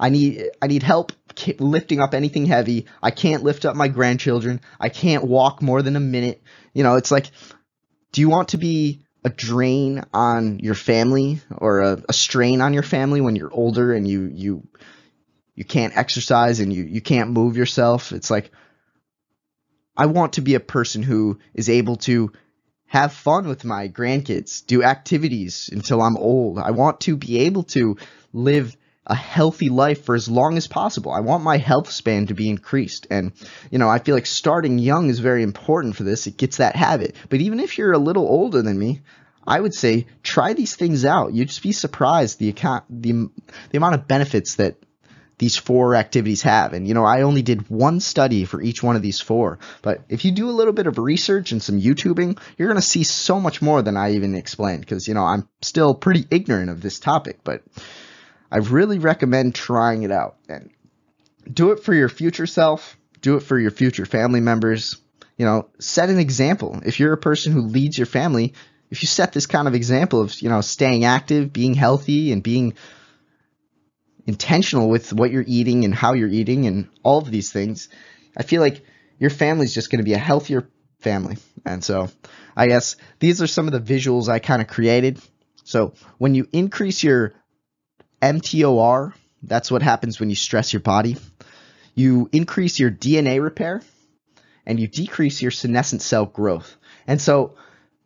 I 0.00 0.10
need 0.10 0.50
I 0.62 0.66
need 0.66 0.82
help 0.82 1.12
lifting 1.58 2.00
up 2.00 2.14
anything 2.14 2.46
heavy. 2.46 2.86
I 3.02 3.10
can't 3.10 3.42
lift 3.42 3.64
up 3.64 3.76
my 3.76 3.88
grandchildren. 3.88 4.60
I 4.78 4.88
can't 4.88 5.24
walk 5.24 5.62
more 5.62 5.82
than 5.82 5.96
a 5.96 6.00
minute. 6.00 6.42
You 6.72 6.82
know, 6.82 6.96
it's 6.96 7.10
like, 7.10 7.30
do 8.12 8.20
you 8.20 8.28
want 8.28 8.48
to 8.50 8.58
be 8.58 9.04
a 9.24 9.30
drain 9.30 10.04
on 10.14 10.60
your 10.60 10.74
family 10.74 11.40
or 11.56 11.80
a, 11.80 12.02
a 12.08 12.12
strain 12.12 12.60
on 12.60 12.74
your 12.74 12.82
family 12.82 13.20
when 13.20 13.36
you're 13.36 13.52
older 13.52 13.92
and 13.92 14.06
you 14.06 14.30
you 14.32 14.68
you 15.54 15.64
can't 15.64 15.96
exercise 15.96 16.60
and 16.60 16.72
you 16.72 16.84
you 16.84 17.00
can't 17.00 17.30
move 17.30 17.56
yourself? 17.56 18.12
It's 18.12 18.30
like 18.30 18.50
I 19.96 20.06
want 20.06 20.34
to 20.34 20.40
be 20.40 20.54
a 20.54 20.60
person 20.60 21.02
who 21.02 21.40
is 21.54 21.68
able 21.68 21.96
to 21.96 22.32
have 22.88 23.12
fun 23.12 23.46
with 23.46 23.64
my 23.64 23.88
grandkids, 23.88 24.66
do 24.66 24.82
activities 24.82 25.70
until 25.72 26.02
I'm 26.02 26.16
old. 26.16 26.58
I 26.58 26.72
want 26.72 27.00
to 27.02 27.16
be 27.16 27.40
able 27.40 27.62
to 27.64 27.96
live 28.32 28.76
a 29.06 29.14
healthy 29.14 29.68
life 29.68 30.04
for 30.04 30.14
as 30.14 30.28
long 30.28 30.56
as 30.56 30.66
possible. 30.66 31.12
I 31.12 31.20
want 31.20 31.42
my 31.42 31.58
health 31.58 31.90
span 31.90 32.26
to 32.26 32.34
be 32.34 32.48
increased. 32.48 33.06
And, 33.10 33.32
you 33.70 33.78
know, 33.78 33.88
I 33.88 33.98
feel 33.98 34.14
like 34.14 34.26
starting 34.26 34.78
young 34.78 35.08
is 35.08 35.18
very 35.18 35.42
important 35.42 35.96
for 35.96 36.02
this. 36.02 36.26
It 36.26 36.36
gets 36.36 36.58
that 36.58 36.76
habit. 36.76 37.14
But 37.28 37.40
even 37.40 37.60
if 37.60 37.78
you're 37.78 37.92
a 37.92 37.98
little 37.98 38.26
older 38.26 38.62
than 38.62 38.78
me, 38.78 39.00
I 39.46 39.60
would 39.60 39.74
say 39.74 40.06
try 40.22 40.52
these 40.52 40.76
things 40.76 41.04
out. 41.06 41.32
You'd 41.32 41.48
just 41.48 41.62
be 41.62 41.72
surprised 41.72 42.38
the 42.38 42.50
account, 42.50 42.84
the, 42.90 43.30
the 43.70 43.78
amount 43.78 43.94
of 43.94 44.08
benefits 44.08 44.56
that 44.56 44.76
these 45.38 45.56
four 45.56 45.94
activities 45.94 46.42
have. 46.42 46.72
And, 46.72 46.86
you 46.86 46.94
know, 46.94 47.04
I 47.04 47.22
only 47.22 47.42
did 47.42 47.70
one 47.70 48.00
study 48.00 48.44
for 48.44 48.60
each 48.60 48.82
one 48.82 48.96
of 48.96 49.02
these 49.02 49.20
four. 49.20 49.58
But 49.82 50.02
if 50.08 50.24
you 50.24 50.32
do 50.32 50.50
a 50.50 50.52
little 50.52 50.72
bit 50.72 50.86
of 50.86 50.98
research 50.98 51.52
and 51.52 51.62
some 51.62 51.80
YouTubing, 51.80 52.38
you're 52.56 52.68
going 52.68 52.80
to 52.80 52.86
see 52.86 53.04
so 53.04 53.40
much 53.40 53.62
more 53.62 53.82
than 53.82 53.96
I 53.96 54.12
even 54.12 54.34
explained. 54.34 54.80
Because, 54.80 55.08
you 55.08 55.14
know, 55.14 55.24
I'm 55.24 55.48
still 55.62 55.94
pretty 55.94 56.26
ignorant 56.30 56.70
of 56.70 56.80
this 56.80 56.98
topic. 57.00 57.38
But, 57.44 57.62
I 58.50 58.58
really 58.58 58.98
recommend 58.98 59.54
trying 59.54 60.02
it 60.02 60.10
out 60.10 60.36
and 60.48 60.70
do 61.52 61.72
it 61.72 61.82
for 61.82 61.92
your 61.92 62.08
future 62.08 62.46
self, 62.46 62.96
do 63.20 63.36
it 63.36 63.42
for 63.42 63.58
your 63.58 63.70
future 63.70 64.06
family 64.06 64.40
members. 64.40 64.96
You 65.36 65.46
know, 65.46 65.68
set 65.78 66.10
an 66.10 66.18
example. 66.18 66.80
If 66.84 66.98
you're 66.98 67.12
a 67.12 67.18
person 67.18 67.52
who 67.52 67.60
leads 67.60 67.96
your 67.96 68.06
family, 68.06 68.54
if 68.90 69.02
you 69.02 69.06
set 69.06 69.32
this 69.32 69.46
kind 69.46 69.68
of 69.68 69.74
example 69.74 70.20
of, 70.20 70.40
you 70.40 70.48
know, 70.48 70.62
staying 70.62 71.04
active, 71.04 71.52
being 71.52 71.74
healthy 71.74 72.32
and 72.32 72.42
being 72.42 72.74
intentional 74.28 74.88
with 74.90 75.12
what 75.12 75.30
you're 75.32 75.44
eating 75.46 75.84
and 75.84 75.94
how 75.94 76.12
you're 76.12 76.28
eating 76.28 76.66
and 76.66 76.88
all 77.02 77.18
of 77.18 77.30
these 77.30 77.50
things, 77.50 77.88
I 78.36 78.42
feel 78.42 78.60
like 78.60 78.84
your 79.18 79.30
family's 79.30 79.74
just 79.74 79.90
going 79.90 79.98
to 79.98 80.04
be 80.04 80.12
a 80.12 80.18
healthier 80.18 80.68
family. 81.00 81.38
And 81.64 81.82
so, 81.82 82.10
I 82.54 82.68
guess 82.68 82.96
these 83.18 83.40
are 83.40 83.46
some 83.46 83.66
of 83.66 83.72
the 83.72 83.94
visuals 83.94 84.28
I 84.28 84.38
kind 84.38 84.60
of 84.60 84.68
created. 84.68 85.18
So, 85.64 85.94
when 86.18 86.34
you 86.34 86.46
increase 86.52 87.02
your 87.02 87.32
mTOR, 88.20 89.14
that's 89.42 89.70
what 89.70 89.82
happens 89.82 90.20
when 90.20 90.28
you 90.28 90.36
stress 90.36 90.72
your 90.72 90.80
body. 90.80 91.16
You 91.94 92.28
increase 92.30 92.78
your 92.78 92.90
DNA 92.90 93.42
repair 93.42 93.82
and 94.66 94.78
you 94.78 94.86
decrease 94.86 95.40
your 95.40 95.50
senescent 95.50 96.02
cell 96.02 96.26
growth. 96.26 96.76
And 97.06 97.20
so 97.20 97.54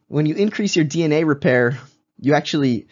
when 0.08 0.26
you 0.26 0.34
increase 0.34 0.76
your 0.76 0.84
DNA 0.84 1.26
repair, 1.26 1.78
you 2.18 2.34
actually 2.34 2.86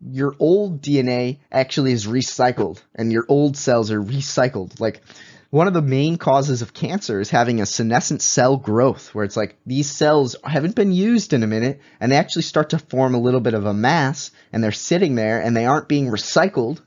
your 0.00 0.34
old 0.38 0.82
DNA 0.82 1.38
actually 1.50 1.92
is 1.92 2.06
recycled 2.06 2.82
and 2.94 3.12
your 3.12 3.24
old 3.28 3.56
cells 3.56 3.90
are 3.90 4.02
recycled. 4.02 4.78
Like 4.78 5.02
one 5.50 5.68
of 5.68 5.74
the 5.74 5.82
main 5.82 6.18
causes 6.18 6.60
of 6.60 6.74
cancer 6.74 7.20
is 7.20 7.30
having 7.30 7.60
a 7.60 7.66
senescent 7.66 8.20
cell 8.20 8.56
growth 8.56 9.14
where 9.14 9.24
it's 9.24 9.36
like 9.36 9.56
these 9.64 9.90
cells 9.90 10.36
haven't 10.44 10.74
been 10.74 10.92
used 10.92 11.32
in 11.32 11.42
a 11.42 11.46
minute 11.46 11.80
and 12.00 12.10
they 12.10 12.16
actually 12.16 12.42
start 12.42 12.70
to 12.70 12.78
form 12.78 13.14
a 13.14 13.20
little 13.20 13.40
bit 13.40 13.54
of 13.54 13.64
a 13.64 13.74
mass 13.74 14.30
and 14.52 14.62
they're 14.62 14.72
sitting 14.72 15.14
there 15.14 15.40
and 15.40 15.56
they 15.56 15.66
aren't 15.66 15.88
being 15.88 16.08
recycled 16.08 16.80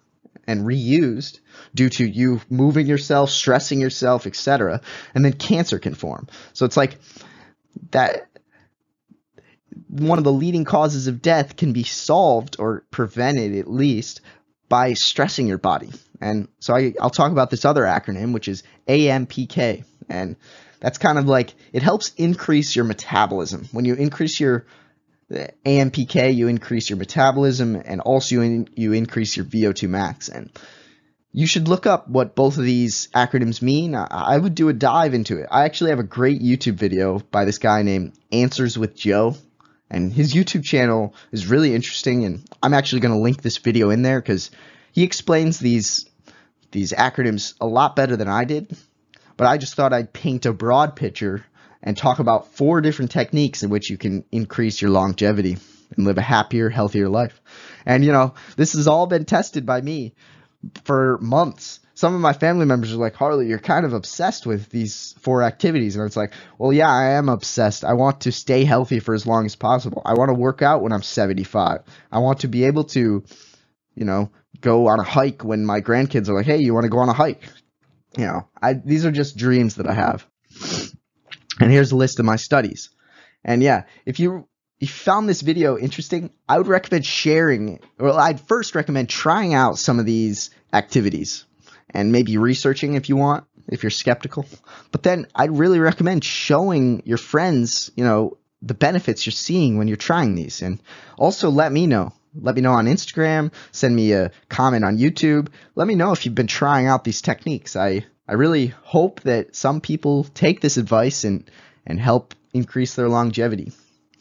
and 0.46 0.66
reused 0.66 1.40
due 1.76 1.90
to 1.90 2.06
you 2.06 2.42
moving 2.50 2.88
yourself, 2.88 3.30
stressing 3.30 3.80
yourself, 3.80 4.28
etc. 4.28 4.82
And 5.14 5.24
then 5.24 5.34
cancer 5.34 5.80
can 5.80 5.94
form. 5.94 6.28
So 6.54 6.66
it's 6.66 6.78
like 6.78 6.98
that 7.92 8.29
one 9.88 10.18
of 10.18 10.24
the 10.24 10.32
leading 10.32 10.66
causes 10.66 11.08
of 11.08 11.22
death 11.22 11.56
can 11.56 11.74
be 11.74 11.84
solved 11.84 12.58
or 12.60 12.86
prevented 12.92 13.56
at 13.56 13.70
least 13.70 14.22
by 14.68 14.94
stressing 14.94 15.48
your 15.48 15.58
body. 15.58 15.90
And 16.22 16.48
so 16.60 16.76
I, 16.76 16.94
will 17.00 17.10
talk 17.10 17.32
about 17.32 17.50
this 17.50 17.66
other 17.66 17.84
acronym, 17.84 18.34
which 18.34 18.48
is 18.48 18.64
AMPK. 18.88 19.84
And 20.10 20.36
that's 20.80 20.98
kind 20.98 21.18
of 21.18 21.26
like 21.26 21.54
it 21.74 21.82
helps 21.82 22.14
increase 22.16 22.76
your 22.76 22.86
metabolism. 22.86 23.68
When 23.72 23.86
you 23.86 23.96
increase 23.96 24.40
your 24.40 24.66
uh, 25.34 25.48
AMPK, 25.66 26.36
you 26.36 26.48
increase 26.48 26.90
your 26.90 26.98
metabolism, 26.98 27.76
and 27.76 28.02
also 28.02 28.36
you, 28.36 28.42
in, 28.42 28.70
you 28.76 28.94
increase 28.94 29.36
your 29.38 29.46
VO2 29.46 29.90
max. 29.90 30.30
And 30.30 30.52
you 31.32 31.48
should 31.48 31.68
look 31.68 31.86
up 31.86 32.08
what 32.08 32.36
both 32.36 32.58
of 32.58 32.64
these 32.64 33.08
acronyms 33.14 33.62
mean. 33.62 33.96
I, 33.96 34.08
I 34.10 34.38
would 34.38 34.56
do 34.56 34.70
a 34.70 34.74
dive 34.74 35.14
into 35.14 35.40
it. 35.40 35.48
I 35.52 35.66
actually 35.66 35.92
have 35.92 36.00
a 36.00 36.04
great 36.04 36.42
YouTube 36.42 36.76
video 36.76 37.20
by 37.20 37.46
this 37.46 37.58
guy 37.60 37.82
named 37.84 38.14
Answers 38.32 38.78
with 38.78 38.96
Joe 38.96 39.36
and 39.90 40.14
his 40.14 40.34
YouTube 40.34 40.64
channel 40.64 41.16
is 41.32 41.48
really 41.48 41.74
interesting. 41.74 42.26
And 42.26 42.44
I'm 42.62 42.74
actually 42.74 43.02
going 43.02 43.14
to 43.14 43.20
link 43.20 43.42
this 43.42 43.58
video 43.58 43.90
in 43.90 44.02
there 44.02 44.22
because 44.22 44.52
he 44.92 45.04
explains 45.04 45.60
these 45.60 46.06
these 46.72 46.94
acronyms 46.94 47.56
a 47.60 47.66
lot 47.66 47.96
better 47.96 48.16
than 48.16 48.28
I 48.28 48.46
did. 48.46 48.76
But 49.38 49.48
I 49.48 49.58
just 49.58 49.74
thought 49.74 49.94
I'd 49.94 50.14
paint 50.14 50.46
a 50.46 50.54
broad 50.54 50.96
picture 50.96 51.46
and 51.82 51.98
talk 51.98 52.20
about 52.20 52.54
four 52.54 52.82
different 52.82 53.12
techniques 53.12 53.64
in 53.64 53.70
which 53.70 53.90
you 53.90 53.98
can 53.98 54.24
increase 54.32 54.82
your 54.82 54.92
longevity 54.92 55.58
and 55.96 56.06
live 56.06 56.18
a 56.18 56.22
happier, 56.22 56.70
healthier 56.70 57.10
life. 57.10 57.42
And 57.86 58.06
you 58.06 58.12
know, 58.12 58.36
this 58.56 58.74
has 58.74 58.88
all 58.88 59.08
been 59.08 59.26
tested 59.26 59.66
by 59.66 59.82
me 59.82 60.14
for 60.84 61.18
months 61.20 61.80
some 62.00 62.16
of 62.16 62.22
my 62.22 62.32
family 62.32 62.66
members 62.66 62.94
are 62.94 62.98
like, 62.98 63.16
Harley, 63.16 63.48
you're 63.48 63.60
kind 63.60 63.86
of 63.86 63.92
obsessed 63.92 64.46
with 64.46 64.70
these 64.70 65.14
four 65.20 65.44
activities. 65.44 65.98
And 65.98 66.06
it's 66.06 66.16
like, 66.16 66.32
well, 66.58 66.72
yeah, 66.72 66.90
I 66.90 67.16
am 67.18 67.28
obsessed. 67.28 67.84
I 67.84 67.92
want 67.92 68.22
to 68.22 68.32
stay 68.32 68.64
healthy 68.64 69.02
for 69.02 69.14
as 69.14 69.28
long 69.28 69.46
as 69.46 69.58
possible. 69.58 70.02
I 70.06 70.14
want 70.14 70.30
to 70.30 70.34
work 70.34 70.62
out 70.62 70.82
when 70.82 70.94
I'm 70.94 71.02
75. 71.02 71.82
I 72.10 72.20
want 72.20 72.40
to 72.40 72.48
be 72.48 72.64
able 72.64 72.86
to, 72.86 73.26
you 73.96 74.06
know, 74.06 74.32
go 74.62 74.88
on 74.88 75.02
a 75.02 75.04
hike 75.04 75.44
when 75.44 75.66
my 75.66 75.82
grandkids 75.82 76.30
are 76.30 76.36
like, 76.36 76.46
hey, 76.46 76.60
you 76.60 76.74
want 76.74 76.86
to 76.86 76.90
go 76.90 77.00
on 77.00 77.10
a 77.10 77.14
hike? 77.14 77.44
You 78.18 78.28
know, 78.28 78.48
I, 78.62 78.76
these 78.76 79.06
are 79.06 79.12
just 79.12 79.36
dreams 79.36 79.76
that 79.76 79.86
I 79.86 79.94
have. 79.94 80.26
And 81.60 81.70
here's 81.70 81.92
a 81.92 81.98
list 81.98 82.20
of 82.20 82.26
my 82.26 82.38
studies. 82.38 82.92
And 83.44 83.62
yeah, 83.62 83.84
if 84.06 84.22
you 84.22 84.48
you 84.80 84.88
found 84.88 85.28
this 85.28 85.42
video 85.42 85.78
interesting, 85.78 86.30
I 86.48 86.60
would 86.60 86.68
recommend 86.68 87.06
sharing, 87.06 87.82
Well, 88.00 88.18
I'd 88.18 88.40
first 88.40 88.74
recommend 88.74 89.10
trying 89.10 89.54
out 89.54 89.78
some 89.78 90.00
of 90.00 90.06
these 90.06 90.50
activities 90.72 91.44
and 91.92 92.12
maybe 92.12 92.38
researching 92.38 92.94
if 92.94 93.10
you 93.10 93.16
want, 93.16 93.46
if 93.68 93.84
you're 93.84 93.90
skeptical. 93.90 94.46
But 94.92 95.04
then 95.04 95.28
I'd 95.36 95.58
really 95.58 95.80
recommend 95.80 96.24
showing 96.24 97.04
your 97.06 97.18
friends, 97.18 97.92
you 97.96 98.04
know, 98.04 98.38
the 98.62 98.74
benefits 98.74 99.26
you're 99.26 99.32
seeing 99.32 99.78
when 99.78 99.88
you're 99.88 99.98
trying 99.98 100.36
these. 100.36 100.62
And 100.62 100.82
also 101.18 101.50
let 101.50 101.72
me 101.72 101.88
know. 101.88 102.14
Let 102.36 102.56
me 102.56 102.62
know 102.62 102.74
on 102.74 102.86
Instagram, 102.86 103.52
send 103.72 103.96
me 103.96 104.14
a 104.14 104.32
comment 104.50 104.86
on 104.86 104.98
YouTube. 104.98 105.48
Let 105.76 105.88
me 105.88 105.96
know 105.96 106.12
if 106.12 106.26
you've 106.26 106.36
been 106.36 106.48
trying 106.48 106.86
out 106.86 107.04
these 107.04 107.22
techniques. 107.22 107.76
I, 107.76 108.06
I 108.28 108.34
really 108.34 108.68
hope 108.68 109.22
that 109.22 109.56
some 109.56 109.82
people 109.82 110.26
take 110.26 110.62
this 110.62 110.78
advice 110.78 111.24
and, 111.24 111.50
and 111.88 112.00
help 112.00 112.36
increase 112.54 112.94
their 112.94 113.10
longevity. 113.10 113.72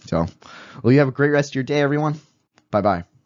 So, 0.07 0.26
well, 0.83 0.92
you 0.92 1.00
have 1.00 1.09
a 1.09 1.12
great 1.12 1.31
rest 1.31 1.50
of 1.50 1.54
your 1.57 1.64
day, 1.64 1.81
everyone. 1.81 2.18
Bye 2.70 2.81
bye. 2.81 3.17